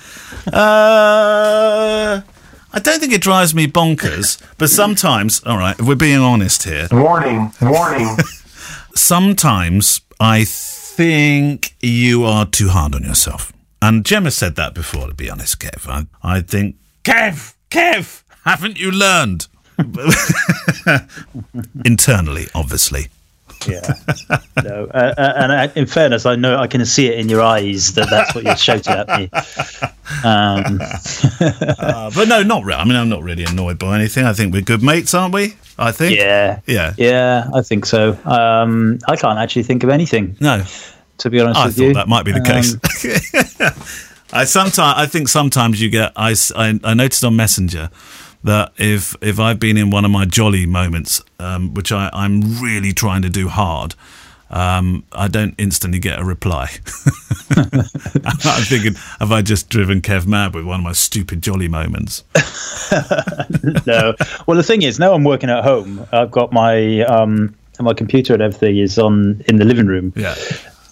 Uh, 0.46 2.20
I 2.72 2.78
don't 2.80 3.00
think 3.00 3.12
it 3.12 3.20
drives 3.20 3.54
me 3.54 3.66
bonkers, 3.66 4.40
but 4.58 4.70
sometimes, 4.70 5.42
all 5.44 5.58
right, 5.58 5.78
if 5.78 5.86
we're 5.86 5.96
being 5.96 6.20
honest 6.20 6.64
here. 6.64 6.86
Warning, 6.92 7.52
warning. 7.60 8.16
sometimes 8.94 10.00
I 10.20 10.44
think 10.98 11.76
you 11.80 12.24
are 12.24 12.44
too 12.44 12.70
hard 12.70 12.92
on 12.92 13.04
yourself. 13.04 13.52
And 13.80 14.04
Gemma 14.04 14.32
said 14.32 14.56
that 14.56 14.74
before, 14.74 15.06
to 15.06 15.14
be 15.14 15.30
honest, 15.30 15.60
Kev. 15.60 15.88
I, 15.88 16.06
I 16.24 16.40
think, 16.40 16.74
Kev, 17.04 17.54
Kev, 17.70 18.24
haven't 18.44 18.80
you 18.80 18.90
learned? 18.90 19.46
Internally, 21.84 22.48
obviously. 22.52 23.06
Yeah. 23.66 23.94
No. 24.62 24.86
Uh, 24.86 25.14
uh, 25.16 25.32
and 25.36 25.52
uh, 25.52 25.68
in 25.74 25.86
fairness, 25.86 26.26
I 26.26 26.36
know 26.36 26.56
I 26.58 26.66
can 26.66 26.84
see 26.86 27.08
it 27.08 27.18
in 27.18 27.28
your 27.28 27.42
eyes 27.42 27.94
that 27.94 28.08
that's 28.10 28.34
what 28.34 28.44
you're 28.44 28.56
shouting 28.56 28.92
at 28.92 29.08
me. 29.08 29.30
Um. 30.24 30.80
uh, 31.78 32.10
but 32.14 32.28
no, 32.28 32.42
not 32.42 32.64
really. 32.64 32.78
I 32.78 32.84
mean, 32.84 32.96
I'm 32.96 33.08
not 33.08 33.22
really 33.22 33.44
annoyed 33.44 33.78
by 33.78 33.96
anything. 33.96 34.24
I 34.24 34.32
think 34.32 34.52
we're 34.52 34.62
good 34.62 34.82
mates, 34.82 35.14
aren't 35.14 35.34
we? 35.34 35.56
I 35.78 35.92
think. 35.92 36.16
Yeah. 36.16 36.60
Yeah. 36.66 36.94
Yeah, 36.96 37.48
I 37.54 37.62
think 37.62 37.86
so. 37.86 38.18
Um, 38.24 38.98
I 39.06 39.16
can't 39.16 39.38
actually 39.38 39.64
think 39.64 39.84
of 39.84 39.90
anything. 39.90 40.36
No. 40.40 40.64
To 41.18 41.30
be 41.30 41.40
honest 41.40 41.60
I 41.60 41.66
with 41.66 41.76
thought 41.76 41.82
you, 41.82 41.94
that 41.94 42.08
might 42.08 42.24
be 42.24 42.32
the 42.32 42.38
um, 42.38 42.44
case. 42.44 44.04
I 44.32 44.44
sometimes 44.44 44.98
I 44.98 45.06
think 45.06 45.28
sometimes 45.28 45.80
you 45.80 45.88
get 45.88 46.12
I, 46.14 46.34
I, 46.54 46.78
I 46.84 46.94
noticed 46.94 47.24
on 47.24 47.34
Messenger 47.34 47.90
that 48.48 48.72
if 48.78 49.14
if 49.20 49.38
I've 49.38 49.60
been 49.60 49.76
in 49.76 49.90
one 49.90 50.04
of 50.04 50.10
my 50.10 50.24
jolly 50.24 50.66
moments, 50.66 51.22
um, 51.38 51.74
which 51.74 51.92
I, 51.92 52.10
I'm 52.12 52.60
really 52.60 52.92
trying 52.92 53.22
to 53.22 53.28
do 53.28 53.48
hard, 53.48 53.94
um, 54.50 55.04
I 55.12 55.28
don't 55.28 55.54
instantly 55.58 55.98
get 55.98 56.18
a 56.18 56.24
reply. 56.24 56.62
I'm 57.56 58.64
thinking, 58.64 58.94
have 59.20 59.32
I 59.32 59.42
just 59.42 59.68
driven 59.68 60.00
Kev 60.00 60.26
mad 60.26 60.54
with 60.54 60.64
one 60.64 60.80
of 60.80 60.84
my 60.84 60.92
stupid 60.92 61.42
jolly 61.42 61.68
moments? 61.68 62.24
no. 63.86 64.14
Well, 64.46 64.56
the 64.56 64.64
thing 64.64 64.82
is, 64.82 64.98
now 64.98 65.12
I'm 65.12 65.24
working 65.24 65.50
at 65.50 65.62
home. 65.64 66.06
I've 66.12 66.30
got 66.30 66.52
my 66.52 67.02
um, 67.02 67.54
my 67.80 67.94
computer 67.94 68.32
and 68.32 68.42
everything 68.42 68.78
is 68.78 68.98
on 68.98 69.44
in 69.46 69.56
the 69.56 69.64
living 69.64 69.86
room. 69.86 70.12
Yeah 70.16 70.34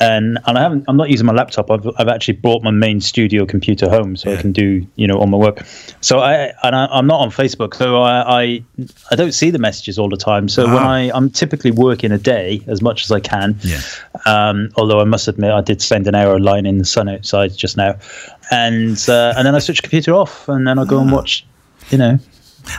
and 0.00 0.38
and 0.46 0.58
I 0.58 0.62
haven't 0.62 0.84
I'm 0.88 0.96
not 0.96 1.10
using 1.10 1.26
my 1.26 1.32
laptop. 1.32 1.70
I've 1.70 1.88
I've 1.98 2.08
actually 2.08 2.34
brought 2.34 2.62
my 2.62 2.70
main 2.70 3.00
studio 3.00 3.46
computer 3.46 3.88
home 3.88 4.16
so 4.16 4.30
yeah. 4.30 4.38
I 4.38 4.40
can 4.40 4.52
do 4.52 4.86
you 4.96 5.06
know 5.06 5.14
all 5.14 5.26
my 5.26 5.38
work. 5.38 5.64
So 6.00 6.20
I 6.20 6.52
and 6.62 6.76
I, 6.76 6.98
am 6.98 7.06
not 7.06 7.20
on 7.20 7.30
Facebook, 7.30 7.74
so 7.74 8.02
I, 8.02 8.42
I, 8.42 8.64
I 9.10 9.16
don't 9.16 9.32
see 9.32 9.50
the 9.50 9.58
messages 9.58 9.98
all 9.98 10.08
the 10.08 10.16
time. 10.16 10.48
So 10.48 10.66
when 10.66 10.82
I 10.82 11.10
I'm 11.14 11.30
typically 11.30 11.70
working 11.70 12.12
a 12.12 12.18
day 12.18 12.62
as 12.66 12.82
much 12.82 13.04
as 13.04 13.12
I 13.12 13.20
can. 13.20 13.58
Yeah. 13.62 13.80
Um, 14.26 14.70
although 14.76 15.00
I 15.00 15.04
must 15.04 15.28
admit 15.28 15.50
I 15.50 15.60
did 15.60 15.80
spend 15.80 16.06
an 16.06 16.14
hour 16.14 16.38
lying 16.38 16.66
in 16.66 16.78
the 16.78 16.84
sun 16.84 17.08
outside 17.08 17.56
just 17.56 17.76
now, 17.76 17.96
and 18.50 19.02
uh, 19.08 19.34
and 19.36 19.46
then 19.46 19.54
I 19.54 19.58
switch 19.58 19.78
the 19.78 19.82
computer 19.82 20.14
off 20.14 20.48
and 20.48 20.66
then 20.66 20.78
I 20.78 20.84
go 20.84 20.98
and 21.00 21.10
ah. 21.10 21.14
watch 21.14 21.46
you 21.90 21.98
know 21.98 22.18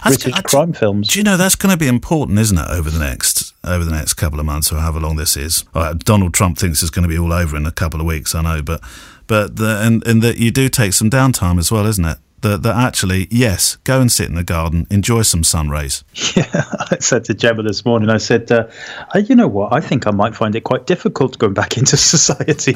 British 0.04 0.42
crime 0.42 0.74
films. 0.74 1.10
Do 1.10 1.20
you 1.20 1.24
know 1.24 1.38
that's 1.38 1.56
going 1.56 1.72
to 1.72 1.78
be 1.78 1.88
important, 1.88 2.40
isn't 2.40 2.58
it, 2.58 2.70
over 2.70 2.90
the 2.90 3.00
next 3.00 3.54
over 3.64 3.84
the 3.84 3.92
next 3.92 4.14
couple 4.14 4.40
of 4.40 4.46
months 4.46 4.72
or 4.72 4.78
however 4.78 5.00
long 5.00 5.16
this 5.16 5.36
is? 5.36 5.64
Donald 5.98 6.34
Trump 6.34 6.58
thinks 6.58 6.82
it's 6.82 6.92
going 6.92 7.04
to 7.04 7.10
be 7.10 7.18
all 7.18 7.34
over 7.34 7.58
in 7.58 7.66
a 7.66 7.72
couple 7.72 8.00
of 8.00 8.06
weeks. 8.06 8.36
I 8.36 8.42
know, 8.42 8.62
but 8.62 8.82
but 9.28 9.58
the, 9.58 9.82
and 9.82 10.06
and 10.08 10.22
that 10.22 10.38
you 10.38 10.52
do 10.52 10.70
take 10.70 10.94
some 10.94 11.10
downtime 11.10 11.60
as 11.60 11.72
well, 11.72 11.86
isn't 11.86 12.06
it? 12.06 12.18
That, 12.48 12.64
that 12.64 12.76
actually, 12.76 13.28
yes, 13.30 13.76
go 13.84 14.02
and 14.02 14.12
sit 14.12 14.30
in 14.30 14.36
the 14.36 14.44
garden, 14.44 14.88
enjoy 14.90 15.22
some 15.22 15.44
sun 15.44 15.70
rays. 15.70 16.04
Yeah, 16.36 16.66
I 16.92 16.98
said 17.00 17.26
to 17.26 17.34
Gemma 17.34 17.64
this 17.64 17.84
morning, 17.84 18.10
I 18.10 18.18
said, 18.18 18.52
uh, 18.52 18.68
you 19.16 19.34
know 19.34 19.48
what, 19.48 19.74
I 19.74 19.80
think 19.80 20.06
I 20.06 20.12
might 20.12 20.36
find 20.36 20.56
it 20.56 20.64
quite 20.64 20.86
difficult 20.86 21.40
going 21.40 21.54
back 21.54 21.78
into 21.78 21.98
society. 21.98 22.76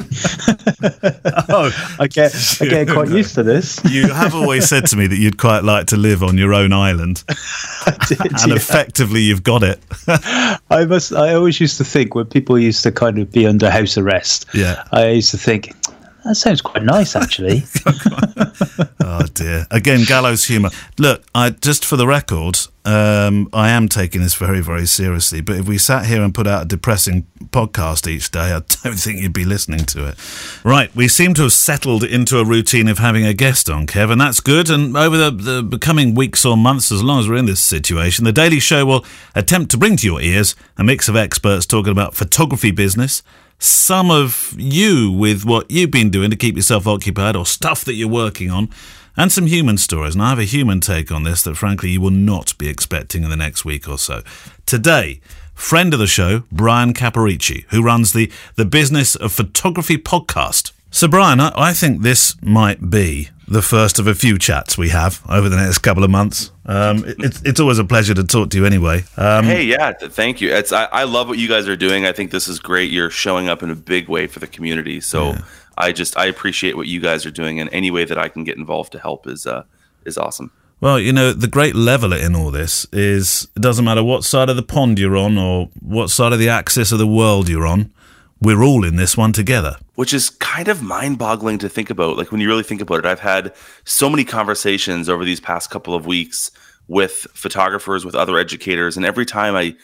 oh, 1.48 1.70
I 2.00 2.08
get, 2.08 2.34
I 2.60 2.64
get 2.64 2.88
quite 2.88 3.10
used 3.10 3.36
to 3.36 3.44
this. 3.44 3.80
you 3.84 4.08
have 4.08 4.34
always 4.34 4.68
said 4.68 4.86
to 4.86 4.96
me 4.96 5.06
that 5.06 5.16
you'd 5.16 5.38
quite 5.38 5.62
like 5.62 5.86
to 5.88 5.96
live 5.96 6.24
on 6.24 6.38
your 6.38 6.54
own 6.54 6.72
island. 6.72 7.22
Did, 8.08 8.20
and 8.20 8.48
yeah. 8.48 8.54
effectively, 8.54 9.20
you've 9.20 9.44
got 9.44 9.62
it. 9.62 9.78
I 10.70 10.84
must. 10.86 11.12
I 11.12 11.34
always 11.34 11.60
used 11.60 11.78
to 11.78 11.84
think 11.84 12.14
when 12.14 12.26
people 12.26 12.58
used 12.58 12.82
to 12.82 12.92
kind 12.92 13.18
of 13.18 13.30
be 13.30 13.46
under 13.46 13.70
house 13.70 13.96
arrest. 13.96 14.46
Yeah, 14.54 14.82
I 14.92 15.10
used 15.10 15.30
to 15.32 15.38
think, 15.38 15.72
that 16.24 16.36
sounds 16.36 16.60
quite 16.60 16.82
nice, 16.82 17.16
actually. 17.16 17.64
oh 19.04 19.26
dear! 19.34 19.66
Again, 19.70 20.04
gallows 20.06 20.44
humour. 20.44 20.70
Look, 20.98 21.24
I 21.34 21.50
just 21.50 21.84
for 21.84 21.96
the 21.96 22.06
record, 22.06 22.58
um, 22.84 23.48
I 23.52 23.70
am 23.70 23.88
taking 23.88 24.22
this 24.22 24.34
very, 24.34 24.60
very 24.60 24.86
seriously. 24.86 25.40
But 25.40 25.56
if 25.56 25.68
we 25.68 25.78
sat 25.78 26.06
here 26.06 26.22
and 26.22 26.34
put 26.34 26.46
out 26.46 26.64
a 26.64 26.66
depressing 26.66 27.26
podcast 27.46 28.10
each 28.10 28.30
day, 28.30 28.52
I 28.52 28.58
don't 28.82 28.98
think 28.98 29.20
you'd 29.20 29.32
be 29.32 29.44
listening 29.44 29.84
to 29.86 30.08
it. 30.08 30.16
Right, 30.64 30.94
we 30.94 31.08
seem 31.08 31.34
to 31.34 31.42
have 31.42 31.52
settled 31.52 32.02
into 32.02 32.38
a 32.38 32.44
routine 32.44 32.88
of 32.88 32.98
having 32.98 33.24
a 33.24 33.34
guest 33.34 33.70
on, 33.70 33.86
Kevin. 33.86 34.18
That's 34.18 34.40
good. 34.40 34.68
And 34.68 34.96
over 34.96 35.16
the, 35.16 35.62
the 35.62 35.78
coming 35.78 36.14
weeks 36.14 36.44
or 36.44 36.56
months, 36.56 36.90
as 36.90 37.02
long 37.02 37.20
as 37.20 37.28
we're 37.28 37.36
in 37.36 37.46
this 37.46 37.60
situation, 37.60 38.24
the 38.24 38.32
Daily 38.32 38.60
Show 38.60 38.84
will 38.84 39.04
attempt 39.34 39.70
to 39.72 39.78
bring 39.78 39.96
to 39.96 40.06
your 40.06 40.20
ears 40.20 40.56
a 40.76 40.84
mix 40.84 41.08
of 41.08 41.16
experts 41.16 41.66
talking 41.66 41.92
about 41.92 42.14
photography 42.14 42.70
business 42.70 43.22
some 43.62 44.10
of 44.10 44.56
you 44.58 45.12
with 45.12 45.44
what 45.44 45.70
you've 45.70 45.92
been 45.92 46.10
doing 46.10 46.30
to 46.30 46.36
keep 46.36 46.56
yourself 46.56 46.84
occupied 46.88 47.36
or 47.36 47.46
stuff 47.46 47.84
that 47.84 47.94
you're 47.94 48.08
working 48.08 48.50
on, 48.50 48.68
and 49.16 49.30
some 49.30 49.46
human 49.46 49.78
stories. 49.78 50.14
And 50.14 50.22
I 50.22 50.30
have 50.30 50.38
a 50.38 50.44
human 50.44 50.80
take 50.80 51.10
on 51.10 51.22
this 51.24 51.42
that, 51.42 51.56
frankly, 51.56 51.90
you 51.90 52.00
will 52.00 52.10
not 52.10 52.56
be 52.58 52.68
expecting 52.68 53.24
in 53.24 53.30
the 53.30 53.36
next 53.36 53.64
week 53.64 53.88
or 53.88 53.98
so. 53.98 54.22
Today, 54.66 55.20
friend 55.54 55.92
of 55.92 56.00
the 56.00 56.06
show, 56.06 56.44
Bryan 56.50 56.94
Caporicci, 56.94 57.64
who 57.70 57.82
runs 57.82 58.12
the, 58.12 58.30
the 58.56 58.64
Business 58.64 59.14
of 59.16 59.32
Photography 59.32 59.98
podcast. 59.98 60.72
So, 60.90 61.08
Bryan, 61.08 61.40
I, 61.40 61.52
I 61.56 61.72
think 61.72 62.02
this 62.02 62.36
might 62.42 62.90
be 62.90 63.30
the 63.48 63.62
first 63.62 63.98
of 63.98 64.06
a 64.06 64.14
few 64.14 64.38
chats 64.38 64.78
we 64.78 64.88
have 64.88 65.20
over 65.28 65.48
the 65.48 65.56
next 65.56 65.78
couple 65.78 66.04
of 66.04 66.10
months. 66.10 66.50
Um, 66.64 67.04
it's 67.06 67.42
it's 67.42 67.60
always 67.60 67.78
a 67.78 67.84
pleasure 67.84 68.14
to 68.14 68.24
talk 68.24 68.50
to 68.50 68.58
you 68.58 68.66
anyway. 68.66 69.04
Um, 69.16 69.44
hey, 69.44 69.64
yeah, 69.64 69.92
thank 69.92 70.40
you. 70.40 70.50
It's 70.50 70.72
I, 70.72 70.84
I, 70.84 71.04
love 71.04 71.28
what 71.28 71.38
you 71.38 71.48
guys 71.48 71.68
are 71.68 71.76
doing. 71.76 72.06
I 72.06 72.12
think 72.12 72.30
this 72.30 72.46
is 72.48 72.60
great. 72.60 72.90
You're 72.90 73.10
showing 73.10 73.48
up 73.48 73.62
in 73.62 73.70
a 73.70 73.74
big 73.74 74.08
way 74.08 74.26
for 74.26 74.38
the 74.38 74.46
community. 74.46 75.00
So 75.00 75.30
yeah. 75.30 75.42
I 75.76 75.92
just 75.92 76.16
I 76.16 76.26
appreciate 76.26 76.76
what 76.76 76.86
you 76.86 77.00
guys 77.00 77.26
are 77.26 77.30
doing, 77.30 77.60
and 77.60 77.68
any 77.72 77.90
way 77.90 78.04
that 78.04 78.18
I 78.18 78.28
can 78.28 78.44
get 78.44 78.56
involved 78.56 78.92
to 78.92 78.98
help 78.98 79.26
is 79.26 79.46
uh, 79.46 79.64
is 80.04 80.18
awesome. 80.18 80.52
Well, 80.80 80.98
you 80.98 81.12
know, 81.12 81.32
the 81.32 81.46
great 81.46 81.76
leveler 81.76 82.16
in 82.16 82.34
all 82.34 82.50
this 82.50 82.86
is 82.92 83.46
it 83.54 83.62
doesn't 83.62 83.84
matter 83.84 84.02
what 84.02 84.24
side 84.24 84.48
of 84.48 84.56
the 84.56 84.64
pond 84.64 84.98
you're 84.98 85.16
on 85.16 85.38
or 85.38 85.68
what 85.80 86.08
side 86.08 86.32
of 86.32 86.40
the 86.40 86.48
axis 86.48 86.90
of 86.90 86.98
the 86.98 87.06
world 87.06 87.48
you're 87.48 87.66
on, 87.66 87.92
we're 88.40 88.64
all 88.64 88.84
in 88.84 88.96
this 88.96 89.16
one 89.16 89.32
together. 89.32 89.76
Which 89.94 90.12
is 90.12 90.28
kind 90.28 90.66
of 90.66 90.82
mind 90.82 91.18
boggling 91.18 91.58
to 91.58 91.68
think 91.68 91.88
about. 91.88 92.16
Like 92.16 92.32
when 92.32 92.40
you 92.40 92.48
really 92.48 92.64
think 92.64 92.80
about 92.80 92.98
it, 92.98 93.06
I've 93.06 93.20
had 93.20 93.54
so 93.84 94.10
many 94.10 94.24
conversations 94.24 95.08
over 95.08 95.24
these 95.24 95.38
past 95.38 95.70
couple 95.70 95.94
of 95.94 96.04
weeks 96.04 96.50
with 96.88 97.28
photographers, 97.32 98.04
with 98.04 98.16
other 98.16 98.36
educators, 98.36 98.96
and 98.96 99.06
every 99.06 99.24
time 99.24 99.54
I 99.54 99.76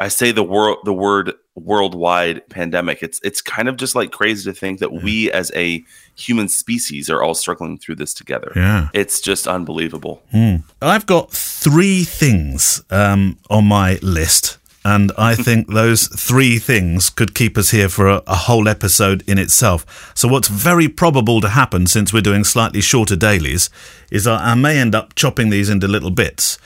I 0.00 0.08
say 0.08 0.32
the 0.32 0.42
word 0.42 0.78
the 0.84 0.92
word 0.92 1.34
worldwide 1.54 2.48
pandemic. 2.48 3.02
It's 3.02 3.20
it's 3.22 3.42
kind 3.42 3.68
of 3.68 3.76
just 3.76 3.94
like 3.94 4.10
crazy 4.10 4.50
to 4.50 4.58
think 4.58 4.80
that 4.80 4.92
yeah. 4.92 5.00
we 5.02 5.30
as 5.30 5.52
a 5.54 5.84
human 6.14 6.48
species 6.48 7.10
are 7.10 7.22
all 7.22 7.34
struggling 7.34 7.78
through 7.78 7.96
this 7.96 8.14
together. 8.14 8.52
Yeah, 8.56 8.88
it's 8.94 9.20
just 9.20 9.46
unbelievable. 9.46 10.22
Mm. 10.32 10.64
I've 10.80 11.06
got 11.06 11.30
three 11.30 12.04
things 12.04 12.82
um, 12.90 13.38
on 13.50 13.66
my 13.66 13.98
list. 14.02 14.58
And 14.84 15.12
I 15.16 15.34
think 15.36 15.68
those 15.68 16.08
three 16.08 16.58
things 16.58 17.08
could 17.08 17.36
keep 17.36 17.56
us 17.56 17.70
here 17.70 17.88
for 17.88 18.08
a, 18.08 18.22
a, 18.26 18.34
whole 18.34 18.66
episode 18.66 19.22
in 19.28 19.38
itself. 19.38 20.12
So, 20.16 20.26
what's 20.26 20.48
very 20.48 20.88
probable 20.88 21.40
to 21.40 21.50
happen 21.50 21.86
since 21.86 22.12
we're 22.12 22.20
doing 22.20 22.42
slightly 22.42 22.80
shorter 22.80 23.14
dailies 23.14 23.70
is 24.10 24.26
I 24.26 24.54
may 24.54 24.80
end 24.80 24.96
up 24.96 25.14
chopping 25.14 25.50
these 25.50 25.68
into 25.68 25.86
little 25.86 26.10
bits. 26.10 26.58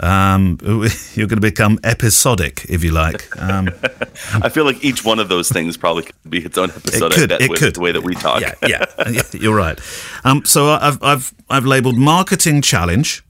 Um, 0.00 0.58
you're 1.14 1.26
going 1.28 1.36
to 1.36 1.40
become 1.40 1.78
episodic, 1.84 2.66
if 2.68 2.82
you 2.82 2.90
like. 2.90 3.40
Um, 3.40 3.68
I 4.34 4.48
feel 4.48 4.64
like 4.64 4.84
each 4.84 5.04
one 5.04 5.18
of 5.18 5.28
those 5.28 5.48
things 5.48 5.76
probably 5.76 6.04
could 6.04 6.30
be 6.30 6.44
its 6.44 6.58
own 6.58 6.70
episode. 6.70 7.12
It 7.12 7.16
could. 7.16 7.32
it 7.32 7.54
could. 7.54 7.74
The 7.74 7.80
way 7.80 7.92
that 7.92 8.02
we 8.02 8.14
talk. 8.14 8.40
Yeah, 8.40 8.54
yeah, 8.66 8.84
yeah 9.10 9.22
you're 9.32 9.56
right. 9.56 9.78
Um, 10.24 10.44
so 10.44 10.70
I've 10.70 11.02
I've 11.02 11.34
I've 11.48 11.64
labelled 11.64 11.96
marketing 11.96 12.62
challenge. 12.62 13.22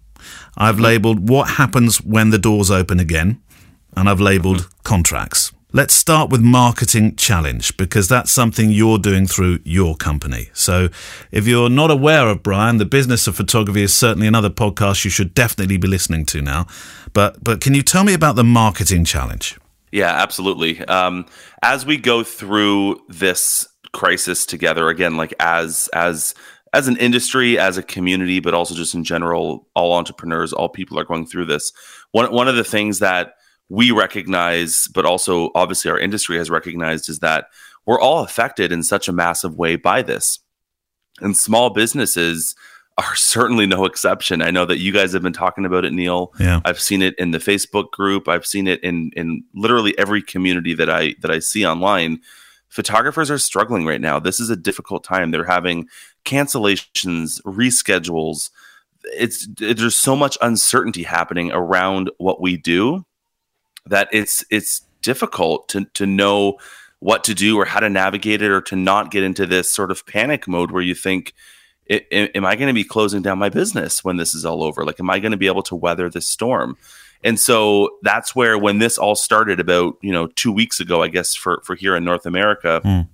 I've 0.57 0.77
mm-hmm. 0.77 0.85
labelled 0.85 1.29
what 1.29 1.51
happens 1.51 2.03
when 2.03 2.31
the 2.31 2.39
doors 2.39 2.71
open 2.71 3.01
again, 3.01 3.43
and 3.97 4.09
I've 4.09 4.21
labelled 4.21 4.59
mm-hmm. 4.59 4.83
contracts. 4.83 5.53
Let's 5.75 5.95
start 5.95 6.29
with 6.29 6.43
marketing 6.43 7.17
challenge 7.17 7.79
because 7.79 8.07
that's 8.07 8.31
something 8.31 8.69
you're 8.69 8.99
doing 8.99 9.27
through 9.27 9.61
your 9.65 9.97
company. 9.97 10.51
So 10.53 10.91
if 11.31 11.47
you're 11.47 11.71
not 11.71 11.91
aware 11.91 12.29
of 12.29 12.43
Bryan, 12.43 12.77
the 12.77 12.85
business 12.85 13.27
of 13.27 13.37
photography 13.37 13.83
is 13.83 13.95
certainly 13.95 14.27
another 14.27 14.51
podcast 14.51 15.03
you 15.07 15.11
should 15.11 15.33
definitely 15.33 15.79
be 15.79 15.89
listening 15.89 16.27
to 16.27 16.43
now. 16.43 16.67
But 17.15 17.43
but 17.43 17.63
can 17.63 17.73
you 17.73 17.83
tell 17.83 18.05
me 18.05 18.13
about 18.13 18.37
the 18.37 18.45
marketing 18.45 19.07
challenge? 19.07 19.59
Yeah, 19.93 20.11
absolutely. 20.11 20.85
Um, 20.85 21.25
as 21.63 21.87
we 21.87 21.97
go 21.97 22.23
through 22.23 23.01
this 23.09 23.67
crisis 23.95 24.45
together, 24.45 24.91
again, 24.91 25.17
like 25.17 25.33
as 25.41 25.89
as 25.95 26.35
as 26.75 26.87
an 26.87 26.99
industry, 26.99 27.59
as 27.59 27.79
a 27.79 27.83
community, 27.83 28.41
but 28.41 28.53
also 28.53 28.75
just 28.75 28.95
in 28.95 29.05
general, 29.05 29.67
all 29.75 29.95
entrepreneurs, 29.95 30.53
all 30.53 30.69
people 30.69 30.99
are 30.99 31.05
going 31.05 31.25
through 31.25 31.47
this. 31.47 31.73
One 32.11 32.31
one 32.31 32.47
of 32.47 32.57
the 32.57 32.65
things 32.65 32.99
that 32.99 33.37
we 33.73 33.91
recognize, 33.91 34.87
but 34.89 35.07
also 35.07 35.51
obviously 35.55 35.91
our 35.91 35.99
industry 35.99 36.37
has 36.37 36.51
recognized, 36.51 37.09
is 37.09 37.21
that 37.21 37.47
we're 37.87 37.99
all 37.99 38.23
affected 38.23 38.71
in 38.71 38.83
such 38.83 39.09
a 39.09 39.13
massive 39.13 39.57
way 39.57 39.77
by 39.77 40.03
this. 40.03 40.41
And 41.23 41.35
small 41.35 41.71
businesses 41.71 42.55
are 42.99 43.15
certainly 43.17 43.65
no 43.65 43.87
exception. 43.87 44.43
I 44.43 44.51
know 44.51 44.67
that 44.67 44.81
you 44.81 44.93
guys 44.93 45.15
have 45.15 45.23
been 45.23 45.33
talking 45.33 45.65
about 45.65 45.87
it, 45.87 45.95
Neil. 45.95 46.35
Yeah. 46.39 46.61
I've 46.67 46.81
seen 46.81 47.01
it 47.01 47.15
in 47.19 47.31
the 47.31 47.39
Facebook 47.39 47.93
group. 47.93 48.29
I've 48.29 48.45
seen 48.45 48.69
it 48.69 48.85
in 48.85 49.11
in 49.17 49.43
literally 49.55 49.99
every 49.99 50.21
community 50.21 50.75
that 50.75 50.91
I 50.91 51.15
that 51.23 51.31
I 51.31 51.39
see 51.39 51.65
online. 51.65 52.21
Photographers 52.69 53.31
are 53.31 53.39
struggling 53.39 53.87
right 53.87 54.03
now. 54.03 54.19
This 54.19 54.39
is 54.39 54.51
a 54.51 54.57
difficult 54.57 55.03
time. 55.03 55.31
They're 55.31 55.45
having 55.45 55.89
cancellations, 56.27 57.41
reschedules. 57.45 58.51
It's 59.05 59.49
it, 59.63 59.79
there's 59.79 59.97
so 59.97 60.15
much 60.15 60.37
uncertainty 60.43 61.05
happening 61.05 61.51
around 61.53 62.11
what 62.19 62.43
we 62.43 62.59
do 62.59 63.07
that 63.87 64.09
it's 64.13 64.45
it's 64.51 64.83
difficult 65.03 65.69
to 65.69 65.85
to 65.95 66.07
know 66.07 66.59
what 67.01 67.25
to 67.25 67.35
do 67.35 67.59
or 67.59 67.65
how 67.65 67.81
to 67.81 67.91
navigate 67.91 68.43
it 68.43 68.51
or 68.51 68.61
to 68.61 68.77
not 68.77 69.11
get 69.11 69.25
into 69.25 69.45
this 69.45 69.69
sort 69.69 69.91
of 69.91 70.07
panic 70.07 70.47
mode 70.47 70.71
where 70.71 70.83
you 70.83 70.95
think 70.95 71.35
am 71.91 72.45
I 72.45 72.57
going 72.57 72.69
to 72.69 72.75
be 72.75 72.85
closing 72.85 73.23
down 73.23 73.39
my 73.39 73.49
business 73.49 74.05
when 74.05 74.17
this 74.17 74.35
is 74.35 74.45
all 74.45 74.63
over? 74.63 74.85
Like, 74.85 75.01
am 75.01 75.11
I 75.11 75.19
going 75.19 75.33
to 75.33 75.39
be 75.39 75.47
able 75.47 75.63
to 75.65 75.77
weather 75.77 76.09
this 76.09 76.27
storm? 76.27 76.77
And 77.25 77.39
so 77.39 77.99
that's 78.03 78.35
where, 78.35 78.59
when 78.59 78.79
this 78.79 78.99
all 78.99 79.15
started 79.15 79.61
about, 79.61 79.97
you 80.01 80.13
know, 80.13 80.27
two 80.29 80.53
weeks 80.53 80.81
ago, 80.81 81.03
I 81.03 81.09
guess 81.09 81.35
for 81.35 81.61
for 81.65 81.75
here 81.75 81.95
in 81.97 82.05
North 82.05 82.27
America, 82.27 82.81
mm. 82.85 83.09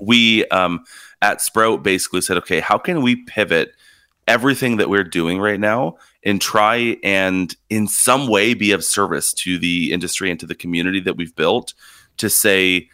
we 0.00 0.46
um, 0.46 0.84
at 1.22 1.40
Sprout 1.40 1.82
basically 1.82 2.20
said, 2.20 2.36
okay, 2.38 2.60
how 2.60 2.78
can 2.78 3.02
we 3.02 3.16
pivot 3.16 3.72
everything 4.28 4.76
that 4.76 4.90
we're 4.90 5.04
doing 5.04 5.40
right 5.40 5.58
now 5.58 5.96
and 6.24 6.40
try 6.40 6.96
and 7.02 7.54
in 7.70 7.86
some 7.86 8.26
way 8.28 8.54
be 8.54 8.72
of 8.72 8.84
service 8.84 9.32
to 9.32 9.58
the 9.58 9.92
industry 9.92 10.30
and 10.30 10.40
to 10.40 10.46
the 10.46 10.54
community 10.54 11.00
that 11.00 11.16
we've 11.16 11.34
built 11.36 11.74
to 12.16 12.28
say 12.28 12.88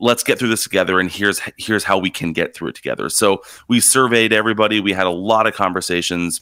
let's 0.00 0.22
get 0.22 0.38
through 0.38 0.48
this 0.48 0.62
together 0.62 1.00
and 1.00 1.10
here's 1.10 1.40
here's 1.56 1.84
how 1.84 1.98
we 1.98 2.10
can 2.10 2.32
get 2.32 2.54
through 2.54 2.68
it 2.68 2.74
together. 2.74 3.08
So 3.08 3.42
we 3.68 3.80
surveyed 3.80 4.32
everybody. 4.32 4.80
We 4.80 4.92
had 4.92 5.06
a 5.06 5.10
lot 5.10 5.46
of 5.46 5.54
conversations. 5.54 6.40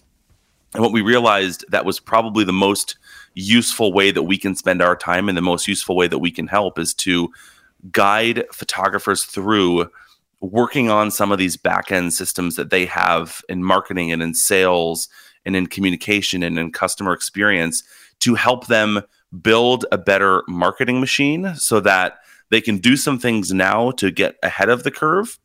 And 0.75 0.83
what 0.83 0.93
we 0.93 1.01
realized 1.01 1.65
that 1.71 1.85
was 1.85 2.01
probably 2.01 2.45
the 2.45 2.53
most 2.53 2.97
useful 3.35 3.93
way 3.93 4.11
that 4.11 4.25
we 4.25 4.39
can 4.39 4.55
spend 4.55 4.83
our 4.83 4.97
time 4.97 5.29
and 5.29 5.37
the 5.37 5.43
most 5.43 5.69
useful 5.69 5.97
way 5.97 6.09
that 6.09 6.19
we 6.19 6.31
can 6.31 6.47
help 6.47 6.79
is 6.79 6.93
to 6.95 7.31
guide 7.93 8.45
photographers 8.53 9.25
through 9.25 9.91
working 10.41 10.91
on 10.91 11.11
some 11.11 11.33
of 11.33 11.39
these 11.39 11.57
back 11.57 11.91
end 11.91 12.13
systems 12.13 12.57
that 12.57 12.71
they 12.71 12.85
have 12.85 13.43
in 13.49 13.63
marketing 13.65 14.13
and 14.13 14.23
in 14.23 14.35
sales 14.35 15.09
and 15.47 15.57
in 15.57 15.67
communication 15.67 16.43
and 16.43 16.59
in 16.59 16.71
customer 16.71 17.15
experience 17.15 17.83
to 18.21 18.35
help 18.35 18.67
them 18.67 19.01
build 19.41 19.87
a 19.91 19.99
better 19.99 20.43
marketing 20.49 21.01
machine 21.01 21.55
so 21.55 21.81
that 21.81 22.19
they 22.51 22.61
can 22.61 22.79
do 22.79 22.97
some 22.97 23.19
things 23.19 23.53
now 23.53 23.91
to 23.93 24.11
get 24.11 24.37
ahead 24.43 24.69
of 24.69 24.83
the 24.83 24.91
curve 24.91 25.39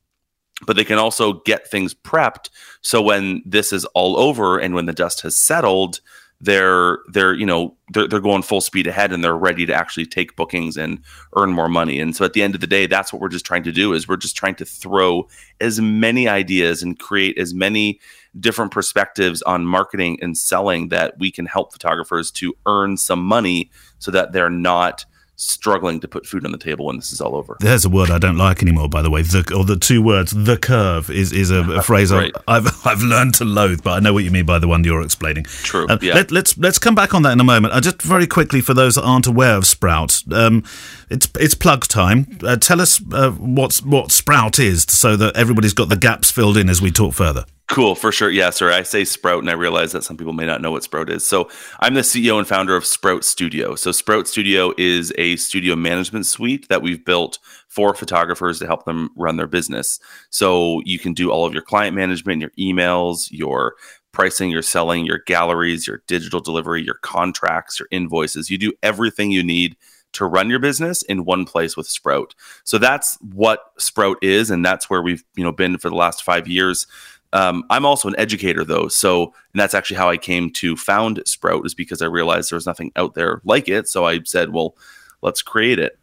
but 0.65 0.75
they 0.75 0.83
can 0.83 0.99
also 0.99 1.33
get 1.41 1.67
things 1.67 1.93
prepped. 1.93 2.49
So 2.81 3.01
when 3.01 3.41
this 3.45 3.73
is 3.73 3.85
all 3.85 4.17
over 4.17 4.59
and 4.59 4.75
when 4.75 4.85
the 4.85 4.93
dust 4.93 5.21
has 5.21 5.35
settled 5.35 6.01
they're 6.43 6.97
they're 7.07 7.33
you 7.33 7.45
know 7.45 7.75
they're, 7.93 8.07
they're 8.07 8.19
going 8.19 8.41
full 8.41 8.61
speed 8.61 8.87
ahead 8.87 9.13
and 9.13 9.23
they're 9.23 9.37
ready 9.37 9.65
to 9.65 9.73
actually 9.73 10.05
take 10.05 10.35
bookings 10.35 10.75
and 10.75 10.99
earn 11.35 11.51
more 11.51 11.69
money. 11.69 11.99
And 11.99 12.15
so 12.15 12.25
at 12.25 12.33
the 12.33 12.41
end 12.41 12.55
of 12.55 12.61
the 12.61 12.67
day 12.67 12.87
that's 12.87 13.13
what 13.13 13.21
we're 13.21 13.29
just 13.29 13.45
trying 13.45 13.63
to 13.63 13.71
do 13.71 13.93
is 13.93 14.07
we're 14.07 14.17
just 14.17 14.35
trying 14.35 14.55
to 14.55 14.65
throw 14.65 15.27
as 15.59 15.79
many 15.79 16.27
ideas 16.27 16.81
and 16.81 16.97
create 16.97 17.37
as 17.37 17.53
many 17.53 17.99
different 18.39 18.71
perspectives 18.71 19.41
on 19.41 19.65
marketing 19.65 20.17
and 20.21 20.37
selling 20.37 20.89
that 20.89 21.17
we 21.19 21.31
can 21.31 21.45
help 21.45 21.71
photographers 21.71 22.31
to 22.31 22.53
earn 22.65 22.97
some 22.97 23.23
money 23.23 23.69
so 23.99 24.11
that 24.11 24.31
they're 24.31 24.49
not 24.49 25.05
struggling 25.41 25.99
to 25.99 26.07
put 26.07 26.25
food 26.25 26.45
on 26.45 26.51
the 26.51 26.57
table 26.57 26.85
when 26.85 26.97
this 26.97 27.11
is 27.11 27.19
all 27.19 27.35
over. 27.35 27.57
There's 27.59 27.83
a 27.83 27.89
word 27.89 28.11
I 28.11 28.19
don't 28.19 28.37
like 28.37 28.61
anymore, 28.61 28.87
by 28.87 29.01
the 29.01 29.09
way. 29.09 29.23
The 29.23 29.53
or 29.57 29.65
the 29.65 29.75
two 29.75 30.01
words, 30.01 30.31
the 30.31 30.57
curve, 30.57 31.09
is 31.09 31.33
is 31.33 31.49
a, 31.49 31.61
a 31.71 31.81
phrase 31.83 32.11
right. 32.11 32.31
I've, 32.47 32.67
I've 32.67 32.87
I've 32.87 33.01
learned 33.01 33.33
to 33.35 33.45
loathe, 33.45 33.83
but 33.83 33.91
I 33.91 33.99
know 33.99 34.13
what 34.13 34.23
you 34.23 34.31
mean 34.31 34.45
by 34.45 34.59
the 34.59 34.67
one 34.67 34.83
you're 34.83 35.01
explaining. 35.01 35.45
True. 35.45 35.87
Uh, 35.87 35.97
yeah. 36.01 36.13
Let, 36.13 36.25
us 36.27 36.31
let's, 36.31 36.57
let's 36.57 36.79
come 36.79 36.95
back 36.95 37.13
on 37.13 37.23
that 37.23 37.31
in 37.31 37.39
a 37.39 37.43
moment. 37.43 37.73
Uh, 37.73 37.81
just 37.81 38.01
very 38.01 38.27
quickly 38.27 38.61
for 38.61 38.73
those 38.73 38.95
that 38.95 39.03
aren't 39.03 39.27
aware 39.27 39.55
of 39.55 39.65
Sprout, 39.65 40.21
um, 40.31 40.63
it's 41.09 41.27
it's 41.39 41.55
plug 41.55 41.87
time. 41.87 42.37
Uh, 42.43 42.55
tell 42.55 42.79
us 42.79 43.01
uh, 43.11 43.31
what's 43.31 43.81
what 43.81 44.11
Sprout 44.11 44.59
is, 44.59 44.83
so 44.83 45.15
that 45.15 45.35
everybody's 45.35 45.73
got 45.73 45.89
the 45.89 45.97
gaps 45.97 46.29
filled 46.29 46.57
in 46.57 46.69
as 46.69 46.81
we 46.81 46.91
talk 46.91 47.13
further. 47.13 47.45
Cool, 47.71 47.95
for 47.95 48.11
sure. 48.11 48.29
Yeah, 48.29 48.49
sorry. 48.49 48.73
I 48.73 48.83
say 48.83 49.05
Sprout, 49.05 49.39
and 49.39 49.49
I 49.49 49.53
realize 49.53 49.93
that 49.93 50.03
some 50.03 50.17
people 50.17 50.33
may 50.33 50.45
not 50.45 50.61
know 50.61 50.71
what 50.71 50.83
Sprout 50.83 51.09
is. 51.09 51.25
So, 51.25 51.49
I'm 51.79 51.93
the 51.93 52.01
CEO 52.01 52.37
and 52.37 52.45
founder 52.45 52.75
of 52.75 52.85
Sprout 52.85 53.23
Studio. 53.23 53.75
So, 53.75 53.93
Sprout 53.93 54.27
Studio 54.27 54.73
is 54.77 55.13
a 55.17 55.37
studio 55.37 55.77
management 55.77 56.25
suite 56.25 56.67
that 56.67 56.81
we've 56.81 57.05
built 57.05 57.39
for 57.69 57.95
photographers 57.95 58.59
to 58.59 58.67
help 58.67 58.83
them 58.83 59.09
run 59.15 59.37
their 59.37 59.47
business. 59.47 60.01
So, 60.31 60.81
you 60.83 60.99
can 60.99 61.13
do 61.13 61.31
all 61.31 61.45
of 61.45 61.53
your 61.53 61.61
client 61.61 61.95
management, 61.95 62.41
your 62.41 62.51
emails, 62.59 63.29
your 63.31 63.75
pricing, 64.11 64.51
your 64.51 64.63
selling, 64.63 65.05
your 65.05 65.19
galleries, 65.25 65.87
your 65.87 66.03
digital 66.07 66.41
delivery, 66.41 66.83
your 66.83 66.99
contracts, 67.01 67.79
your 67.79 67.87
invoices. 67.89 68.49
You 68.49 68.57
do 68.57 68.73
everything 68.83 69.31
you 69.31 69.43
need 69.43 69.77
to 70.13 70.25
run 70.25 70.49
your 70.49 70.59
business 70.59 71.03
in 71.03 71.23
one 71.23 71.45
place 71.45 71.77
with 71.77 71.87
Sprout. 71.87 72.35
So 72.65 72.77
that's 72.77 73.17
what 73.21 73.71
Sprout 73.77 74.17
is, 74.21 74.49
and 74.49 74.65
that's 74.65 74.89
where 74.89 75.01
we've 75.01 75.23
you 75.37 75.43
know 75.45 75.53
been 75.53 75.77
for 75.77 75.89
the 75.89 75.95
last 75.95 76.23
five 76.23 76.49
years. 76.49 76.85
Um, 77.33 77.63
I'm 77.69 77.85
also 77.85 78.09
an 78.09 78.15
educator 78.17 78.65
though, 78.65 78.87
so 78.87 79.25
and 79.53 79.59
that's 79.59 79.73
actually 79.73 79.97
how 79.97 80.09
I 80.09 80.17
came 80.17 80.51
to 80.53 80.75
found 80.75 81.21
Sprout 81.25 81.65
is 81.65 81.73
because 81.73 82.01
I 82.01 82.07
realized 82.07 82.51
there 82.51 82.57
was 82.57 82.65
nothing 82.65 82.91
out 82.95 83.13
there 83.13 83.41
like 83.45 83.69
it. 83.69 83.87
So 83.87 84.05
I 84.05 84.21
said, 84.23 84.51
well, 84.51 84.75
let's 85.21 85.41
create 85.41 85.79
it. 85.79 85.97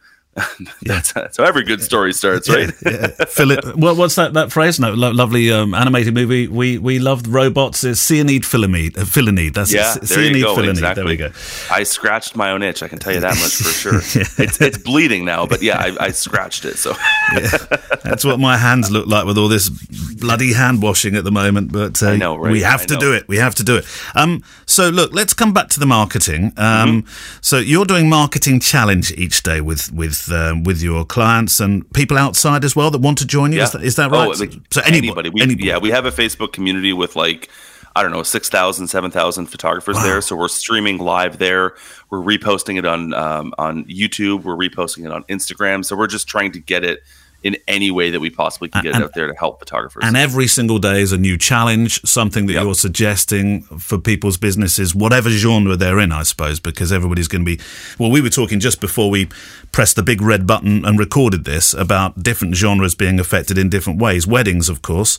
that's, 0.83 1.13
that's 1.13 1.37
how 1.37 1.45
every 1.45 1.65
good 1.65 1.83
story 1.83 2.13
starts, 2.13 2.49
right? 2.49 2.71
yeah, 2.85 2.93
yeah. 3.19 3.25
Philip, 3.27 3.77
well, 3.77 3.97
what's 3.97 4.15
that 4.17 4.35
that 4.35 4.53
phrase? 4.53 4.79
No, 4.79 4.93
lo- 4.95 5.11
lovely 5.11 5.51
um, 5.53 5.75
animated 5.75 6.15
movie. 6.15 6.49
We 6.49 6.79
we 6.79 6.99
loved 6.99 7.27
robots. 7.27 7.85
Is 7.85 8.01
Cyanide 8.01 8.43
Philamide. 8.43 8.99
Uh, 8.99 9.05
Philanide. 9.05 9.55
That's 9.55 9.73
yeah. 9.73 9.97
It. 9.97 10.03
There 10.03 10.23
you 10.23 10.45
go. 10.45 10.57
Philanide. 10.57 10.71
Exactly. 10.71 11.03
There 11.03 11.07
we 11.07 11.17
go. 11.17 11.31
I 11.71 11.83
scratched 11.83 12.37
my 12.37 12.51
own 12.51 12.63
itch. 12.63 12.83
I 12.83 12.89
can 12.89 12.99
tell 12.99 13.15
you 13.15 13.21
that 13.21 13.37
much 13.37 13.57
for 13.57 13.69
sure. 14.03 14.21
yeah. 14.21 14.45
It's 14.47 14.61
it's 14.61 14.79
bleeding 14.79 15.25
now, 15.25 15.47
but 15.47 15.63
yeah, 15.63 15.79
I, 15.79 16.07
I 16.07 16.11
scratched 16.11 16.65
it. 16.65 16.77
So 16.77 16.95
that's 18.03 18.25
what 18.25 18.39
my 18.39 18.57
hands 18.57 18.91
look 18.91 19.07
like 19.07 19.25
with 19.25 19.39
all 19.39 19.49
this 19.49 19.69
bloody 19.69 20.53
hand 20.53 20.83
washing 20.83 21.17
at 21.17 21.25
the 21.25 21.33
moment. 21.33 21.73
But 21.73 22.03
uh, 22.03 22.17
know, 22.17 22.37
right? 22.37 22.53
we 22.53 22.63
have 22.63 22.83
I 22.83 22.87
to 22.87 22.95
know. 22.95 23.01
do 23.01 23.13
it. 23.15 23.29
We 23.29 23.37
have 23.37 23.55
to 23.57 23.65
do 23.65 23.77
it. 23.77 23.87
Um, 24.15 24.43
so 24.67 24.89
look, 24.89 25.13
let's 25.13 25.35
come 25.35 25.53
back 25.53 25.69
to 25.71 25.81
the 25.81 25.87
marketing. 25.87 26.53
Um, 26.57 27.03
mm-hmm. 27.03 27.39
So 27.41 27.59
you're 27.59 27.85
doing 27.85 28.09
marketing 28.09 28.61
challenge 28.61 29.13
each 29.13 29.43
day 29.43 29.61
with 29.61 29.93
with 29.93 30.28
um, 30.33 30.65
with 30.65 30.83
your 30.83 31.05
clients 31.05 31.61
and 31.61 31.91
people 31.93 32.19
outside 32.19 32.65
as 32.65 32.75
well 32.75 32.91
that 32.91 33.01
want 33.01 33.19
to 33.19 33.27
join 33.27 33.53
you. 33.53 33.59
Yeah. 33.59 33.65
Is, 33.65 33.73
that, 33.73 33.83
is 33.83 33.97
that 33.97 34.11
right? 34.11 34.27
Oh, 34.27 34.31
like 34.31 34.53
so 34.71 34.81
anybody, 34.83 35.09
anybody. 35.09 35.31
We, 35.31 35.43
anybody. 35.43 35.67
Yeah, 35.67 35.79
we 35.79 35.91
have 35.91 36.07
a 36.07 36.11
Facebook 36.11 36.53
community 36.53 36.93
with 36.93 37.17
like 37.17 37.51
I 37.97 38.03
don't 38.03 38.13
know, 38.13 38.23
6,000, 38.23 38.87
7,000 38.87 39.47
photographers 39.47 39.97
wow. 39.97 40.03
there. 40.05 40.21
So 40.21 40.37
we're 40.37 40.47
streaming 40.47 40.99
live 40.99 41.39
there. 41.39 41.75
We're 42.11 42.21
reposting 42.21 42.79
it 42.79 42.85
on 42.85 43.13
um, 43.13 43.53
on 43.59 43.87
YouTube. 43.87 44.45
We're 44.45 44.57
reposting 44.57 45.05
it 45.05 45.13
on 45.13 45.25
Instagram. 45.25 45.85
So 45.85 45.97
we're 45.97 46.07
just 46.07 46.29
trying 46.29 46.53
to 46.53 46.61
get 46.61 46.85
it 46.85 47.03
in 47.43 47.57
any 47.69 47.91
way 47.91 48.11
that 48.11 48.21
we 48.21 48.31
possibly 48.31 48.69
can 48.69 48.83
get 48.83 48.95
and, 48.95 49.05
out 49.05 49.15
there 49.15 49.29
to 49.29 49.35
help 49.35 49.61
photographers. 49.61 50.03
And 50.05 50.17
every 50.17 50.49
single 50.49 50.79
day 50.79 51.01
is 51.01 51.13
a 51.13 51.19
new 51.19 51.39
challenge, 51.39 52.03
something 52.03 52.47
that 52.47 52.55
yep. 52.55 52.65
you're 52.65 52.75
suggesting 52.75 53.63
for 53.63 53.97
people's 53.99 54.37
businesses, 54.37 54.95
whatever 54.95 55.31
genre 55.31 55.77
they're 55.77 56.01
in, 56.01 56.11
I 56.11 56.25
suppose, 56.25 56.59
because 56.59 56.93
everybody's 56.93 57.29
going 57.29 57.45
to 57.45 57.57
be. 57.57 57.63
Well, 57.99 58.11
we 58.11 58.21
were 58.21 58.31
talking 58.31 58.59
just 58.59 58.81
before 58.81 59.09
we 59.09 59.29
pressed 59.71 59.97
the 59.97 60.03
big 60.03 60.21
red 60.21 60.47
button 60.47 60.85
and 60.85 60.99
recorded 60.99 61.45
this 61.45 61.75
about 61.75 62.23
different 62.23 62.57
genres 62.57 62.95
being 62.95 63.21
affected 63.21 63.57
in 63.57 63.69
different 63.69 64.01
ways. 64.01 64.27
Weddings, 64.27 64.69
of 64.69 64.83
course 64.83 65.19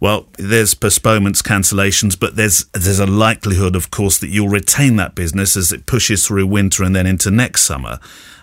well, 0.00 0.28
there's 0.38 0.72
postponements, 0.72 1.42
cancellations, 1.42 2.18
but 2.18 2.34
there's 2.34 2.64
there's 2.72 2.98
a 2.98 3.06
likelihood, 3.06 3.76
of 3.76 3.90
course, 3.90 4.18
that 4.18 4.28
you'll 4.28 4.48
retain 4.48 4.96
that 4.96 5.14
business 5.14 5.56
as 5.56 5.72
it 5.72 5.84
pushes 5.84 6.26
through 6.26 6.46
winter 6.46 6.82
and 6.82 6.96
then 6.96 7.06
into 7.06 7.30
next 7.30 7.62
summer. 7.62 8.00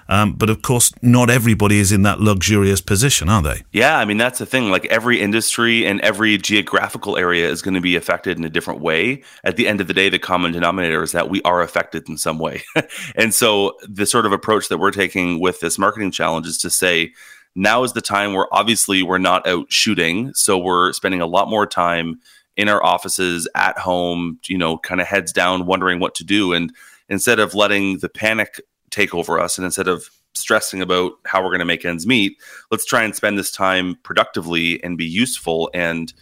Um, 0.09 0.33
but 0.33 0.49
of 0.49 0.61
course, 0.61 0.91
not 1.01 1.29
everybody 1.29 1.79
is 1.79 1.91
in 1.91 2.03
that 2.03 2.19
luxurious 2.19 2.81
position, 2.81 3.29
are 3.29 3.41
they? 3.41 3.63
Yeah, 3.71 3.97
I 3.97 4.05
mean 4.05 4.17
that's 4.17 4.39
the 4.39 4.45
thing. 4.45 4.69
Like 4.69 4.85
every 4.85 5.19
industry 5.19 5.85
and 5.85 5.99
every 6.01 6.37
geographical 6.37 7.17
area 7.17 7.49
is 7.49 7.61
going 7.61 7.73
to 7.73 7.81
be 7.81 7.95
affected 7.95 8.37
in 8.37 8.43
a 8.43 8.49
different 8.49 8.81
way. 8.81 9.23
At 9.43 9.57
the 9.57 9.67
end 9.67 9.81
of 9.81 9.87
the 9.87 9.93
day, 9.93 10.09
the 10.09 10.19
common 10.19 10.51
denominator 10.51 11.03
is 11.03 11.11
that 11.11 11.29
we 11.29 11.41
are 11.43 11.61
affected 11.61 12.07
in 12.07 12.17
some 12.17 12.39
way. 12.39 12.63
and 13.15 13.33
so, 13.33 13.73
the 13.87 14.05
sort 14.05 14.25
of 14.25 14.31
approach 14.31 14.69
that 14.69 14.77
we're 14.77 14.91
taking 14.91 15.39
with 15.39 15.59
this 15.59 15.77
marketing 15.77 16.11
challenge 16.11 16.47
is 16.47 16.57
to 16.59 16.69
say, 16.69 17.13
now 17.55 17.83
is 17.83 17.93
the 17.93 18.01
time 18.01 18.33
where 18.33 18.47
obviously 18.51 19.01
we're 19.01 19.17
not 19.17 19.45
out 19.47 19.71
shooting. 19.71 20.31
So 20.35 20.57
we're 20.57 20.93
spending 20.93 21.21
a 21.21 21.25
lot 21.25 21.49
more 21.49 21.65
time 21.65 22.19
in 22.55 22.69
our 22.69 22.83
offices 22.83 23.47
at 23.55 23.77
home, 23.77 24.39
you 24.47 24.57
know, 24.57 24.77
kind 24.77 25.01
of 25.01 25.07
heads 25.07 25.33
down, 25.33 25.65
wondering 25.65 25.99
what 25.99 26.15
to 26.15 26.23
do. 26.23 26.53
And 26.53 26.73
instead 27.09 27.39
of 27.39 27.55
letting 27.55 27.97
the 27.99 28.09
panic 28.09 28.61
take 28.89 29.13
over 29.13 29.39
us 29.39 29.57
and 29.57 29.65
instead 29.65 29.87
of 29.87 30.09
stressing 30.33 30.81
about 30.81 31.13
how 31.25 31.41
we're 31.41 31.49
going 31.49 31.59
to 31.59 31.65
make 31.65 31.83
ends 31.83 32.07
meet, 32.07 32.37
let's 32.71 32.85
try 32.85 33.03
and 33.03 33.15
spend 33.15 33.37
this 33.37 33.51
time 33.51 33.95
productively 34.03 34.81
and 34.83 34.97
be 34.97 35.05
useful 35.05 35.69
and 35.73 36.13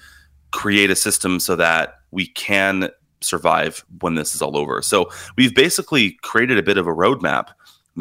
create 0.52 0.90
a 0.90 0.96
system 0.96 1.40
so 1.40 1.56
that 1.56 1.96
we 2.12 2.28
can 2.28 2.90
survive 3.22 3.84
when 4.02 4.16
this 4.16 4.34
is 4.34 4.42
all 4.42 4.56
over. 4.56 4.82
So 4.82 5.10
we've 5.36 5.54
basically 5.54 6.18
created 6.22 6.58
a 6.58 6.64
bit 6.64 6.78
of 6.78 6.88
a 6.88 6.94
roadmap, 6.94 7.50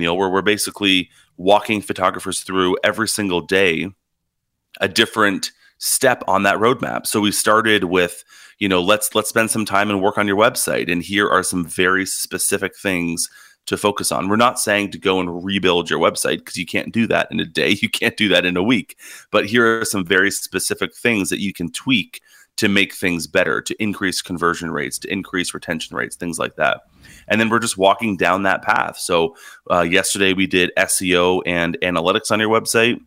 know, 0.04 0.14
where 0.14 0.30
we're 0.30 0.42
basically 0.42 1.10
walking 1.36 1.80
photographers 1.80 2.40
through 2.40 2.76
every 2.84 3.08
single 3.08 3.40
day 3.40 3.88
a 4.80 4.88
different 4.88 5.50
step 5.78 6.22
on 6.28 6.44
that 6.44 6.58
roadmap. 6.58 7.06
So 7.06 7.20
we 7.20 7.32
started 7.32 7.84
with, 7.84 8.24
you 8.58 8.68
know, 8.68 8.82
let's 8.82 9.14
let's 9.14 9.28
spend 9.28 9.50
some 9.50 9.64
time 9.64 9.90
and 9.90 10.00
work 10.00 10.18
on 10.18 10.28
your 10.28 10.36
website 10.36 10.90
and 10.90 11.02
here 11.02 11.28
are 11.28 11.42
some 11.42 11.66
very 11.66 12.06
specific 12.06 12.76
things 12.76 13.28
to 13.66 13.76
focus 13.76 14.12
on. 14.12 14.28
We're 14.28 14.36
not 14.36 14.58
saying 14.58 14.90
to 14.92 14.98
go 14.98 15.20
and 15.20 15.44
rebuild 15.44 15.88
your 15.88 15.98
website 15.98 16.38
because 16.38 16.56
you 16.56 16.66
can't 16.66 16.92
do 16.92 17.06
that 17.06 17.28
in 17.30 17.40
a 17.40 17.44
day, 17.44 17.70
you 17.82 17.88
can't 17.88 18.16
do 18.16 18.28
that 18.28 18.46
in 18.46 18.56
a 18.56 18.62
week. 18.62 18.98
But 19.30 19.46
here 19.46 19.80
are 19.80 19.84
some 19.84 20.04
very 20.04 20.30
specific 20.30 20.94
things 20.94 21.30
that 21.30 21.40
you 21.40 21.52
can 21.52 21.70
tweak 21.70 22.20
to 22.56 22.68
make 22.68 22.94
things 22.94 23.26
better, 23.26 23.60
to 23.60 23.82
increase 23.82 24.22
conversion 24.22 24.70
rates, 24.70 24.98
to 25.00 25.12
increase 25.12 25.52
retention 25.52 25.96
rates, 25.96 26.14
things 26.14 26.38
like 26.38 26.54
that 26.56 26.82
and 27.28 27.40
then 27.40 27.48
we're 27.48 27.58
just 27.58 27.78
walking 27.78 28.16
down 28.16 28.42
that 28.42 28.62
path. 28.62 28.98
So 28.98 29.36
uh, 29.70 29.82
yesterday 29.82 30.32
we 30.32 30.46
did 30.46 30.70
SEO 30.76 31.42
and 31.46 31.78
analytics 31.82 32.30
on 32.30 32.40
your 32.40 32.48
website 32.48 33.00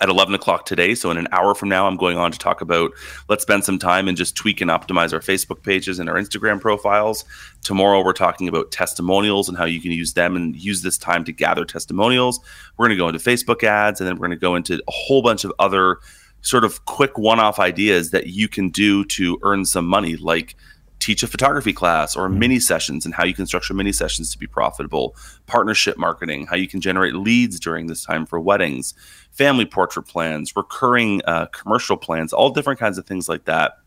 at 0.00 0.08
11 0.08 0.34
o'clock 0.34 0.66
today. 0.66 0.94
So, 0.94 1.10
in 1.10 1.16
an 1.16 1.28
hour 1.32 1.54
from 1.54 1.68
now, 1.68 1.86
I'm 1.86 1.96
going 1.96 2.16
on 2.16 2.32
to 2.32 2.38
talk 2.38 2.60
about 2.60 2.92
let's 3.28 3.42
spend 3.42 3.64
some 3.64 3.78
time 3.78 4.08
and 4.08 4.16
just 4.16 4.36
tweak 4.36 4.60
and 4.60 4.70
optimize 4.70 5.12
our 5.12 5.20
Facebook 5.20 5.62
pages 5.62 5.98
and 5.98 6.08
our 6.08 6.16
Instagram 6.16 6.60
profiles. 6.60 7.24
Tomorrow, 7.62 8.04
we're 8.04 8.12
talking 8.12 8.48
about 8.48 8.72
testimonials 8.72 9.48
and 9.48 9.56
how 9.56 9.64
you 9.64 9.80
can 9.80 9.92
use 9.92 10.12
them 10.14 10.36
and 10.36 10.56
use 10.56 10.82
this 10.82 10.98
time 10.98 11.24
to 11.24 11.32
gather 11.32 11.64
testimonials. 11.64 12.40
We're 12.76 12.86
going 12.86 12.96
to 12.96 13.02
go 13.02 13.08
into 13.08 13.20
Facebook 13.20 13.62
ads 13.64 14.00
and 14.00 14.08
then 14.08 14.16
we're 14.16 14.28
going 14.28 14.38
to 14.38 14.40
go 14.40 14.56
into 14.56 14.74
a 14.74 14.92
whole 14.92 15.22
bunch 15.22 15.44
of 15.44 15.52
other 15.58 15.98
sort 16.42 16.64
of 16.64 16.84
quick 16.86 17.16
one 17.16 17.38
off 17.38 17.58
ideas 17.58 18.10
that 18.10 18.26
you 18.26 18.48
can 18.48 18.68
do 18.68 19.04
to 19.04 19.38
earn 19.42 19.64
some 19.64 19.86
money, 19.86 20.16
like 20.16 20.56
teach 21.02 21.22
a 21.22 21.26
photography 21.26 21.72
class 21.72 22.14
or 22.14 22.28
mm-hmm. 22.28 22.38
mini 22.38 22.60
sessions 22.60 23.04
and 23.04 23.14
how 23.14 23.24
you 23.24 23.34
can 23.34 23.46
structure 23.46 23.74
mini 23.74 23.92
sessions 23.92 24.30
to 24.32 24.38
be 24.38 24.46
profitable, 24.46 25.16
partnership 25.46 25.98
marketing, 25.98 26.46
how 26.46 26.56
you 26.56 26.68
can 26.68 26.80
generate 26.80 27.14
leads 27.14 27.58
during 27.58 27.88
this 27.88 28.04
time 28.04 28.24
for 28.24 28.40
weddings, 28.40 28.94
family 29.32 29.66
portrait 29.66 30.04
plans, 30.04 30.54
recurring 30.54 31.20
uh, 31.26 31.46
commercial 31.46 31.96
plans, 31.96 32.32
all 32.32 32.50
different 32.50 32.78
kinds 32.78 32.98
of 32.98 33.06
things 33.06 33.28
like 33.28 33.44
that. 33.46 33.78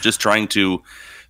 Just 0.00 0.20
trying 0.20 0.46
to 0.48 0.82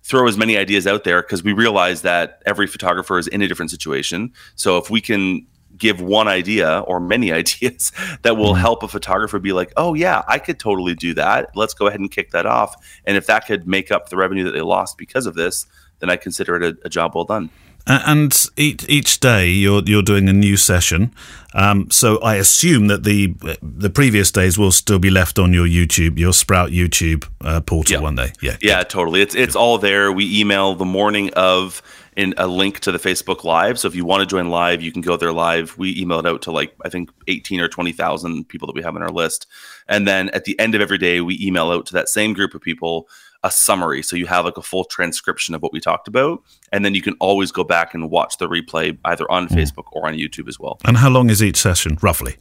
throw 0.03 0.27
as 0.27 0.37
many 0.37 0.57
ideas 0.57 0.85
out 0.85 1.05
there 1.05 1.21
because 1.21 1.43
we 1.43 1.53
realize 1.53 2.01
that 2.01 2.43
every 2.45 2.67
photographer 2.67 3.17
is 3.17 3.27
in 3.27 3.41
a 3.41 3.47
different 3.47 3.71
situation. 3.71 4.31
So 4.55 4.77
if 4.77 4.89
we 4.89 4.99
can 4.99 5.47
give 5.83 5.99
one 6.01 6.27
idea 6.29 6.79
or 6.79 6.99
many 6.99 7.31
ideas 7.41 7.91
that 8.23 8.37
will 8.37 8.53
mm-hmm. 8.53 8.61
help 8.61 8.81
a 8.81 8.87
photographer 8.87 9.37
be 9.37 9.53
like, 9.53 9.71
oh, 9.77 9.93
yeah, 9.93 10.23
I 10.27 10.39
could 10.39 10.59
totally 10.59 10.95
do 10.95 11.13
that. 11.15 11.55
Let's 11.55 11.73
go 11.73 11.87
ahead 11.87 11.99
and 11.99 12.09
kick 12.09 12.31
that 12.31 12.45
off. 12.45 12.73
And 13.05 13.17
if 13.17 13.27
that 13.27 13.45
could 13.45 13.67
make 13.67 13.91
up 13.91 14.09
the 14.09 14.17
revenue 14.17 14.45
that 14.45 14.51
they 14.51 14.61
lost 14.61 14.97
because 14.97 15.25
of 15.27 15.35
this, 15.35 15.67
then 15.99 16.09
I 16.09 16.15
consider 16.15 16.55
it 16.55 16.63
a, 16.63 16.87
a 16.87 16.89
job 16.89 17.13
well 17.15 17.25
done. 17.25 17.49
And 17.85 18.33
each 18.55 18.85
each 18.87 19.19
day 19.19 19.49
you're 19.49 19.83
you're 19.85 20.03
doing 20.03 20.29
a 20.29 20.33
new 20.33 20.55
session, 20.55 21.13
um, 21.53 21.91
so 21.91 22.17
I 22.21 22.35
assume 22.35 22.87
that 22.87 23.03
the 23.03 23.35
the 23.61 23.89
previous 23.89 24.31
days 24.31 24.57
will 24.57 24.71
still 24.71 24.99
be 24.99 25.09
left 25.09 25.37
on 25.37 25.51
your 25.51 25.67
YouTube, 25.67 26.17
your 26.17 26.31
Sprout 26.31 26.69
YouTube 26.69 27.27
uh, 27.41 27.59
portal 27.59 28.01
one 28.01 28.15
day. 28.15 28.31
Yeah, 28.41 28.55
yeah, 28.61 28.83
totally. 28.83 29.21
It's 29.21 29.35
it's 29.35 29.57
all 29.57 29.79
there. 29.79 30.13
We 30.13 30.39
email 30.39 30.75
the 30.75 30.85
morning 30.85 31.33
of 31.33 31.81
in 32.15 32.33
a 32.37 32.47
link 32.47 32.79
to 32.81 32.91
the 32.91 32.97
Facebook 32.97 33.43
Live. 33.43 33.79
So 33.79 33.87
if 33.87 33.95
you 33.95 34.05
want 34.05 34.21
to 34.21 34.25
join 34.25 34.49
live, 34.49 34.81
you 34.81 34.91
can 34.91 35.01
go 35.01 35.17
there 35.17 35.31
live. 35.31 35.77
We 35.77 35.99
email 35.99 36.19
it 36.19 36.25
out 36.25 36.41
to 36.43 36.51
like 36.51 36.73
I 36.83 36.89
think 36.89 37.11
eighteen 37.27 37.59
or 37.59 37.67
twenty 37.67 37.91
thousand 37.91 38.47
people 38.49 38.67
that 38.67 38.75
we 38.75 38.83
have 38.83 38.95
on 38.95 39.01
our 39.01 39.11
list, 39.11 39.47
and 39.87 40.07
then 40.07 40.29
at 40.29 40.45
the 40.45 40.57
end 40.59 40.75
of 40.75 40.81
every 40.81 40.97
day, 40.97 41.21
we 41.21 41.39
email 41.41 41.71
out 41.71 41.85
to 41.87 41.93
that 41.93 42.09
same 42.09 42.33
group 42.33 42.53
of 42.53 42.61
people 42.61 43.07
a 43.43 43.51
summary. 43.51 44.01
So 44.01 44.15
you 44.15 44.25
have 44.27 44.45
like 44.45 44.57
a 44.57 44.61
full 44.61 44.85
transcription 44.85 45.53
of 45.53 45.61
what 45.61 45.73
we 45.73 45.79
talked 45.79 46.07
about, 46.07 46.41
and 46.71 46.85
then 46.85 46.95
you 46.95 47.01
can 47.01 47.13
always 47.19 47.51
go 47.51 47.63
back 47.63 47.93
and 47.93 48.09
watch 48.09 48.37
the 48.37 48.47
replay 48.47 48.97
either 49.05 49.29
on 49.29 49.47
mm. 49.47 49.55
Facebook 49.55 49.85
or 49.91 50.07
on 50.07 50.13
YouTube 50.13 50.47
as 50.47 50.59
well. 50.59 50.79
And 50.85 50.97
how 50.97 51.09
long 51.09 51.29
is 51.29 51.43
each 51.43 51.57
session, 51.57 51.97
roughly? 52.01 52.37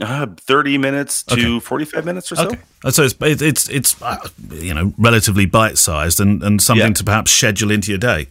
Uh, 0.00 0.26
30 0.36 0.78
minutes 0.78 1.24
to 1.24 1.56
okay. 1.56 1.60
45 1.60 2.04
minutes 2.04 2.32
or 2.32 2.36
so. 2.36 2.46
Okay. 2.46 2.58
So 2.90 3.02
it's 3.02 3.16
it's 3.20 3.68
it's 3.68 4.00
uh, 4.00 4.28
you 4.52 4.72
know 4.72 4.94
relatively 4.96 5.44
bite 5.44 5.76
sized 5.76 6.20
and, 6.20 6.42
and 6.42 6.62
something 6.62 6.86
yeah. 6.86 6.94
to 6.94 7.04
perhaps 7.04 7.32
schedule 7.32 7.72
into 7.72 7.90
your 7.90 7.98
day. 7.98 8.28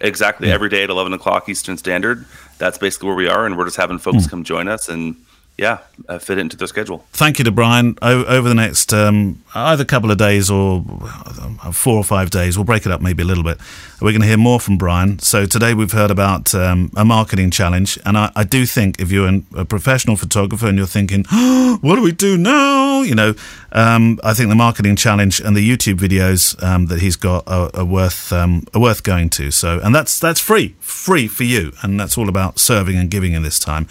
Exactly. 0.00 0.48
Yeah. 0.48 0.54
Every 0.54 0.68
day 0.68 0.84
at 0.84 0.90
11 0.90 1.12
o'clock 1.12 1.48
Eastern 1.48 1.76
Standard. 1.76 2.24
That's 2.58 2.78
basically 2.78 3.08
where 3.08 3.16
we 3.16 3.28
are. 3.28 3.46
And 3.46 3.56
we're 3.56 3.64
just 3.64 3.76
having 3.76 3.98
folks 3.98 4.26
mm. 4.26 4.30
come 4.30 4.44
join 4.44 4.68
us 4.68 4.88
and 4.88 5.16
yeah, 5.58 5.78
uh, 6.08 6.20
fit 6.20 6.38
it 6.38 6.42
into 6.42 6.56
the 6.56 6.68
schedule. 6.68 7.04
Thank 7.12 7.40
you 7.40 7.44
to 7.44 7.50
Bryan. 7.50 7.98
O- 8.00 8.24
over 8.26 8.48
the 8.48 8.54
next 8.54 8.94
um, 8.94 9.42
either 9.52 9.84
couple 9.84 10.08
of 10.12 10.16
days 10.16 10.48
or 10.48 10.84
uh, 11.02 11.72
four 11.72 11.96
or 11.96 12.04
five 12.04 12.30
days, 12.30 12.56
we'll 12.56 12.64
break 12.64 12.86
it 12.86 12.92
up 12.92 13.00
maybe 13.00 13.24
a 13.24 13.26
little 13.26 13.42
bit. 13.42 13.58
We're 14.00 14.12
going 14.12 14.22
to 14.22 14.28
hear 14.28 14.36
more 14.36 14.60
from 14.60 14.78
Bryan. 14.78 15.18
So 15.18 15.46
today 15.46 15.74
we've 15.74 15.90
heard 15.90 16.12
about 16.12 16.54
um, 16.54 16.92
a 16.96 17.04
marketing 17.04 17.50
challenge, 17.50 17.98
and 18.06 18.16
I, 18.16 18.30
I, 18.36 18.44
do 18.44 18.64
think 18.64 19.00
if 19.00 19.10
you're 19.10 19.28
a 19.56 19.64
professional 19.64 20.14
photographer 20.14 20.68
and 20.68 20.78
you're 20.78 20.86
thinking, 20.86 21.24
oh, 21.32 21.78
"What 21.80 21.96
do 21.96 22.02
we 22.02 22.12
do 22.12 22.38
now?" 22.38 23.02
You 23.02 23.16
know, 23.16 23.34
um, 23.72 24.20
I 24.22 24.34
think 24.34 24.50
the 24.50 24.54
marketing 24.54 24.94
challenge 24.94 25.40
and 25.40 25.56
the 25.56 25.68
YouTube 25.68 25.96
videos 25.96 26.62
um, 26.62 26.86
that 26.86 27.00
he's 27.00 27.16
got 27.16 27.42
are, 27.48 27.70
are 27.74 27.84
worth 27.84 28.32
um, 28.32 28.64
are 28.72 28.80
worth 28.80 29.02
going 29.02 29.30
to. 29.30 29.50
So, 29.50 29.80
and 29.82 29.92
that's 29.92 30.20
that's 30.20 30.38
free, 30.40 30.76
free 30.78 31.26
for 31.26 31.42
you, 31.42 31.72
and 31.82 31.98
that's 31.98 32.16
all 32.16 32.28
about 32.28 32.60
serving 32.60 32.96
and 32.96 33.10
giving 33.10 33.32
in 33.32 33.42
this 33.42 33.58
time. 33.58 33.88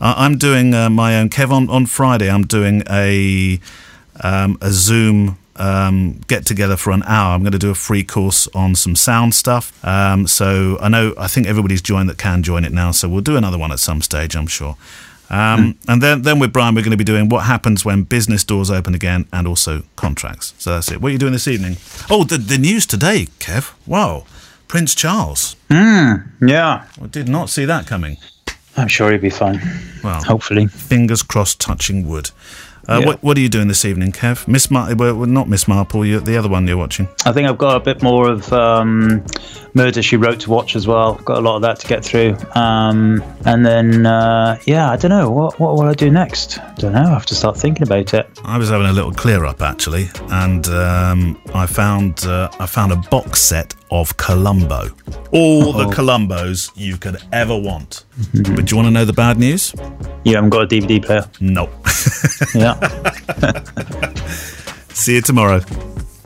Uh, 0.00 0.14
I'm 0.16 0.38
doing 0.38 0.72
uh, 0.72 0.88
my 0.88 1.09
own. 1.16 1.28
Kev 1.28 1.50
on, 1.50 1.68
on 1.70 1.86
Friday. 1.86 2.30
I'm 2.30 2.44
doing 2.44 2.82
a 2.90 3.60
um, 4.22 4.58
a 4.60 4.70
Zoom 4.70 5.38
um, 5.56 6.20
get 6.26 6.46
together 6.46 6.76
for 6.76 6.90
an 6.90 7.02
hour. 7.04 7.34
I'm 7.34 7.42
going 7.42 7.52
to 7.52 7.58
do 7.58 7.70
a 7.70 7.74
free 7.74 8.02
course 8.02 8.48
on 8.48 8.74
some 8.74 8.96
sound 8.96 9.34
stuff. 9.34 9.84
Um, 9.84 10.26
so 10.26 10.78
I 10.80 10.88
know 10.88 11.14
I 11.18 11.28
think 11.28 11.46
everybody's 11.46 11.82
joined 11.82 12.08
that 12.08 12.18
can 12.18 12.42
join 12.42 12.64
it 12.64 12.72
now. 12.72 12.90
So 12.92 13.08
we'll 13.08 13.20
do 13.20 13.36
another 13.36 13.58
one 13.58 13.70
at 13.70 13.78
some 13.78 14.00
stage, 14.00 14.34
I'm 14.34 14.46
sure. 14.46 14.76
Um, 15.28 15.74
mm. 15.74 15.76
And 15.86 16.02
then, 16.02 16.22
then 16.22 16.38
with 16.40 16.52
Bryan, 16.52 16.74
we're 16.74 16.82
going 16.82 16.90
to 16.90 16.96
be 16.96 17.04
doing 17.04 17.28
what 17.28 17.44
happens 17.44 17.84
when 17.84 18.02
business 18.02 18.42
doors 18.42 18.70
open 18.70 18.94
again 18.94 19.26
and 19.32 19.46
also 19.46 19.84
contracts. 19.96 20.54
So 20.58 20.70
that's 20.70 20.90
it. 20.90 21.00
What 21.00 21.10
are 21.10 21.12
you 21.12 21.18
doing 21.18 21.32
this 21.32 21.46
evening? 21.46 21.76
Oh, 22.10 22.24
the, 22.24 22.38
the 22.38 22.58
news 22.58 22.86
today, 22.86 23.28
Kev. 23.38 23.72
Wow. 23.86 24.24
Prince 24.66 24.94
Charles. 24.94 25.56
Mm, 25.68 26.30
yeah. 26.40 26.86
I 27.00 27.06
did 27.06 27.28
not 27.28 27.50
see 27.50 27.64
that 27.64 27.86
coming. 27.86 28.16
I'm 28.76 28.88
sure 28.88 29.10
he'll 29.10 29.20
be 29.20 29.30
fine. 29.30 29.60
Well, 30.02 30.22
hopefully. 30.22 30.66
Fingers 30.66 31.22
crossed, 31.22 31.60
touching 31.60 32.08
wood. 32.08 32.30
Uh, 32.88 32.98
yeah. 33.00 33.06
what, 33.06 33.22
what 33.22 33.36
are 33.36 33.40
you 33.40 33.48
doing 33.48 33.68
this 33.68 33.84
evening, 33.84 34.10
Kev? 34.10 34.48
Miss 34.48 34.70
Mar- 34.70 34.94
well, 34.96 35.14
not 35.26 35.48
Miss 35.48 35.68
Marple. 35.68 36.04
You, 36.04 36.18
the 36.18 36.36
other 36.36 36.48
one 36.48 36.66
you're 36.66 36.76
watching. 36.76 37.08
I 37.24 37.32
think 37.32 37.48
I've 37.48 37.58
got 37.58 37.76
a 37.76 37.80
bit 37.80 38.02
more 38.02 38.28
of 38.28 38.52
um, 38.52 39.24
Murder 39.74 40.02
She 40.02 40.16
Wrote 40.16 40.40
to 40.40 40.50
watch 40.50 40.74
as 40.74 40.86
well. 40.88 41.14
Got 41.16 41.38
a 41.38 41.40
lot 41.40 41.56
of 41.56 41.62
that 41.62 41.78
to 41.80 41.86
get 41.86 42.04
through. 42.04 42.36
Um, 42.54 43.22
and 43.44 43.64
then 43.64 44.06
uh, 44.06 44.58
yeah, 44.64 44.90
I 44.90 44.96
don't 44.96 45.10
know 45.10 45.30
what 45.30 45.60
what 45.60 45.74
will 45.74 45.84
I 45.84 45.94
do 45.94 46.10
next. 46.10 46.58
I 46.58 46.74
Don't 46.78 46.92
know. 46.92 47.04
I 47.04 47.10
have 47.10 47.26
to 47.26 47.34
start 47.34 47.56
thinking 47.56 47.82
about 47.84 48.12
it. 48.14 48.28
I 48.44 48.58
was 48.58 48.70
having 48.70 48.88
a 48.88 48.92
little 48.92 49.12
clear 49.12 49.44
up 49.44 49.62
actually, 49.62 50.08
and 50.30 50.66
um, 50.68 51.40
I 51.54 51.66
found 51.66 52.24
uh, 52.24 52.48
I 52.58 52.66
found 52.66 52.92
a 52.92 52.96
box 52.96 53.40
set 53.40 53.74
of 53.90 54.16
Columbo. 54.16 54.88
All 55.32 55.68
oh. 55.68 55.72
the 55.72 55.94
Columbos 55.94 56.70
you 56.74 56.96
could 56.96 57.18
ever 57.32 57.56
want. 57.56 58.04
Mm-hmm. 58.20 58.54
But 58.56 58.66
do 58.66 58.72
you 58.72 58.76
want 58.76 58.86
to 58.86 58.90
know 58.90 59.04
the 59.04 59.12
bad 59.12 59.38
news? 59.38 59.74
You 60.24 60.34
haven't 60.34 60.50
got 60.50 60.64
a 60.64 60.66
DVD 60.66 61.04
player. 61.04 61.24
No. 61.40 61.64
yeah. 62.54 62.74
See 64.94 65.14
you 65.14 65.22
tomorrow. 65.22 65.60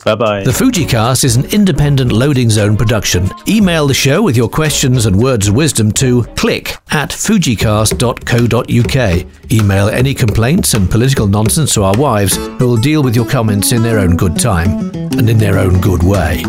Bye 0.05 0.15
bye. 0.15 0.43
The 0.43 0.51
Fujicast 0.51 1.23
is 1.23 1.35
an 1.35 1.45
independent 1.45 2.11
loading 2.11 2.51
zone 2.51 2.77
production. 2.77 3.27
Email 3.47 3.87
the 3.87 3.95
show 3.95 4.21
with 4.21 4.37
your 4.37 4.47
questions 4.47 5.07
and 5.07 5.15
words 5.15 5.47
of 5.47 5.55
wisdom 5.55 5.91
to 5.93 6.25
click 6.35 6.77
at 6.91 7.09
fujicast.co.uk. 7.09 9.51
Email 9.51 9.89
any 9.89 10.13
complaints 10.13 10.75
and 10.75 10.91
political 10.91 11.25
nonsense 11.25 11.73
to 11.73 11.81
our 11.83 11.97
wives, 11.97 12.35
who 12.35 12.67
will 12.67 12.77
deal 12.77 13.01
with 13.01 13.15
your 13.15 13.25
comments 13.25 13.71
in 13.71 13.81
their 13.81 13.97
own 13.97 14.15
good 14.15 14.39
time 14.39 14.91
and 14.93 15.27
in 15.27 15.39
their 15.39 15.57
own 15.57 15.81
good 15.81 16.03
way. 16.03 16.43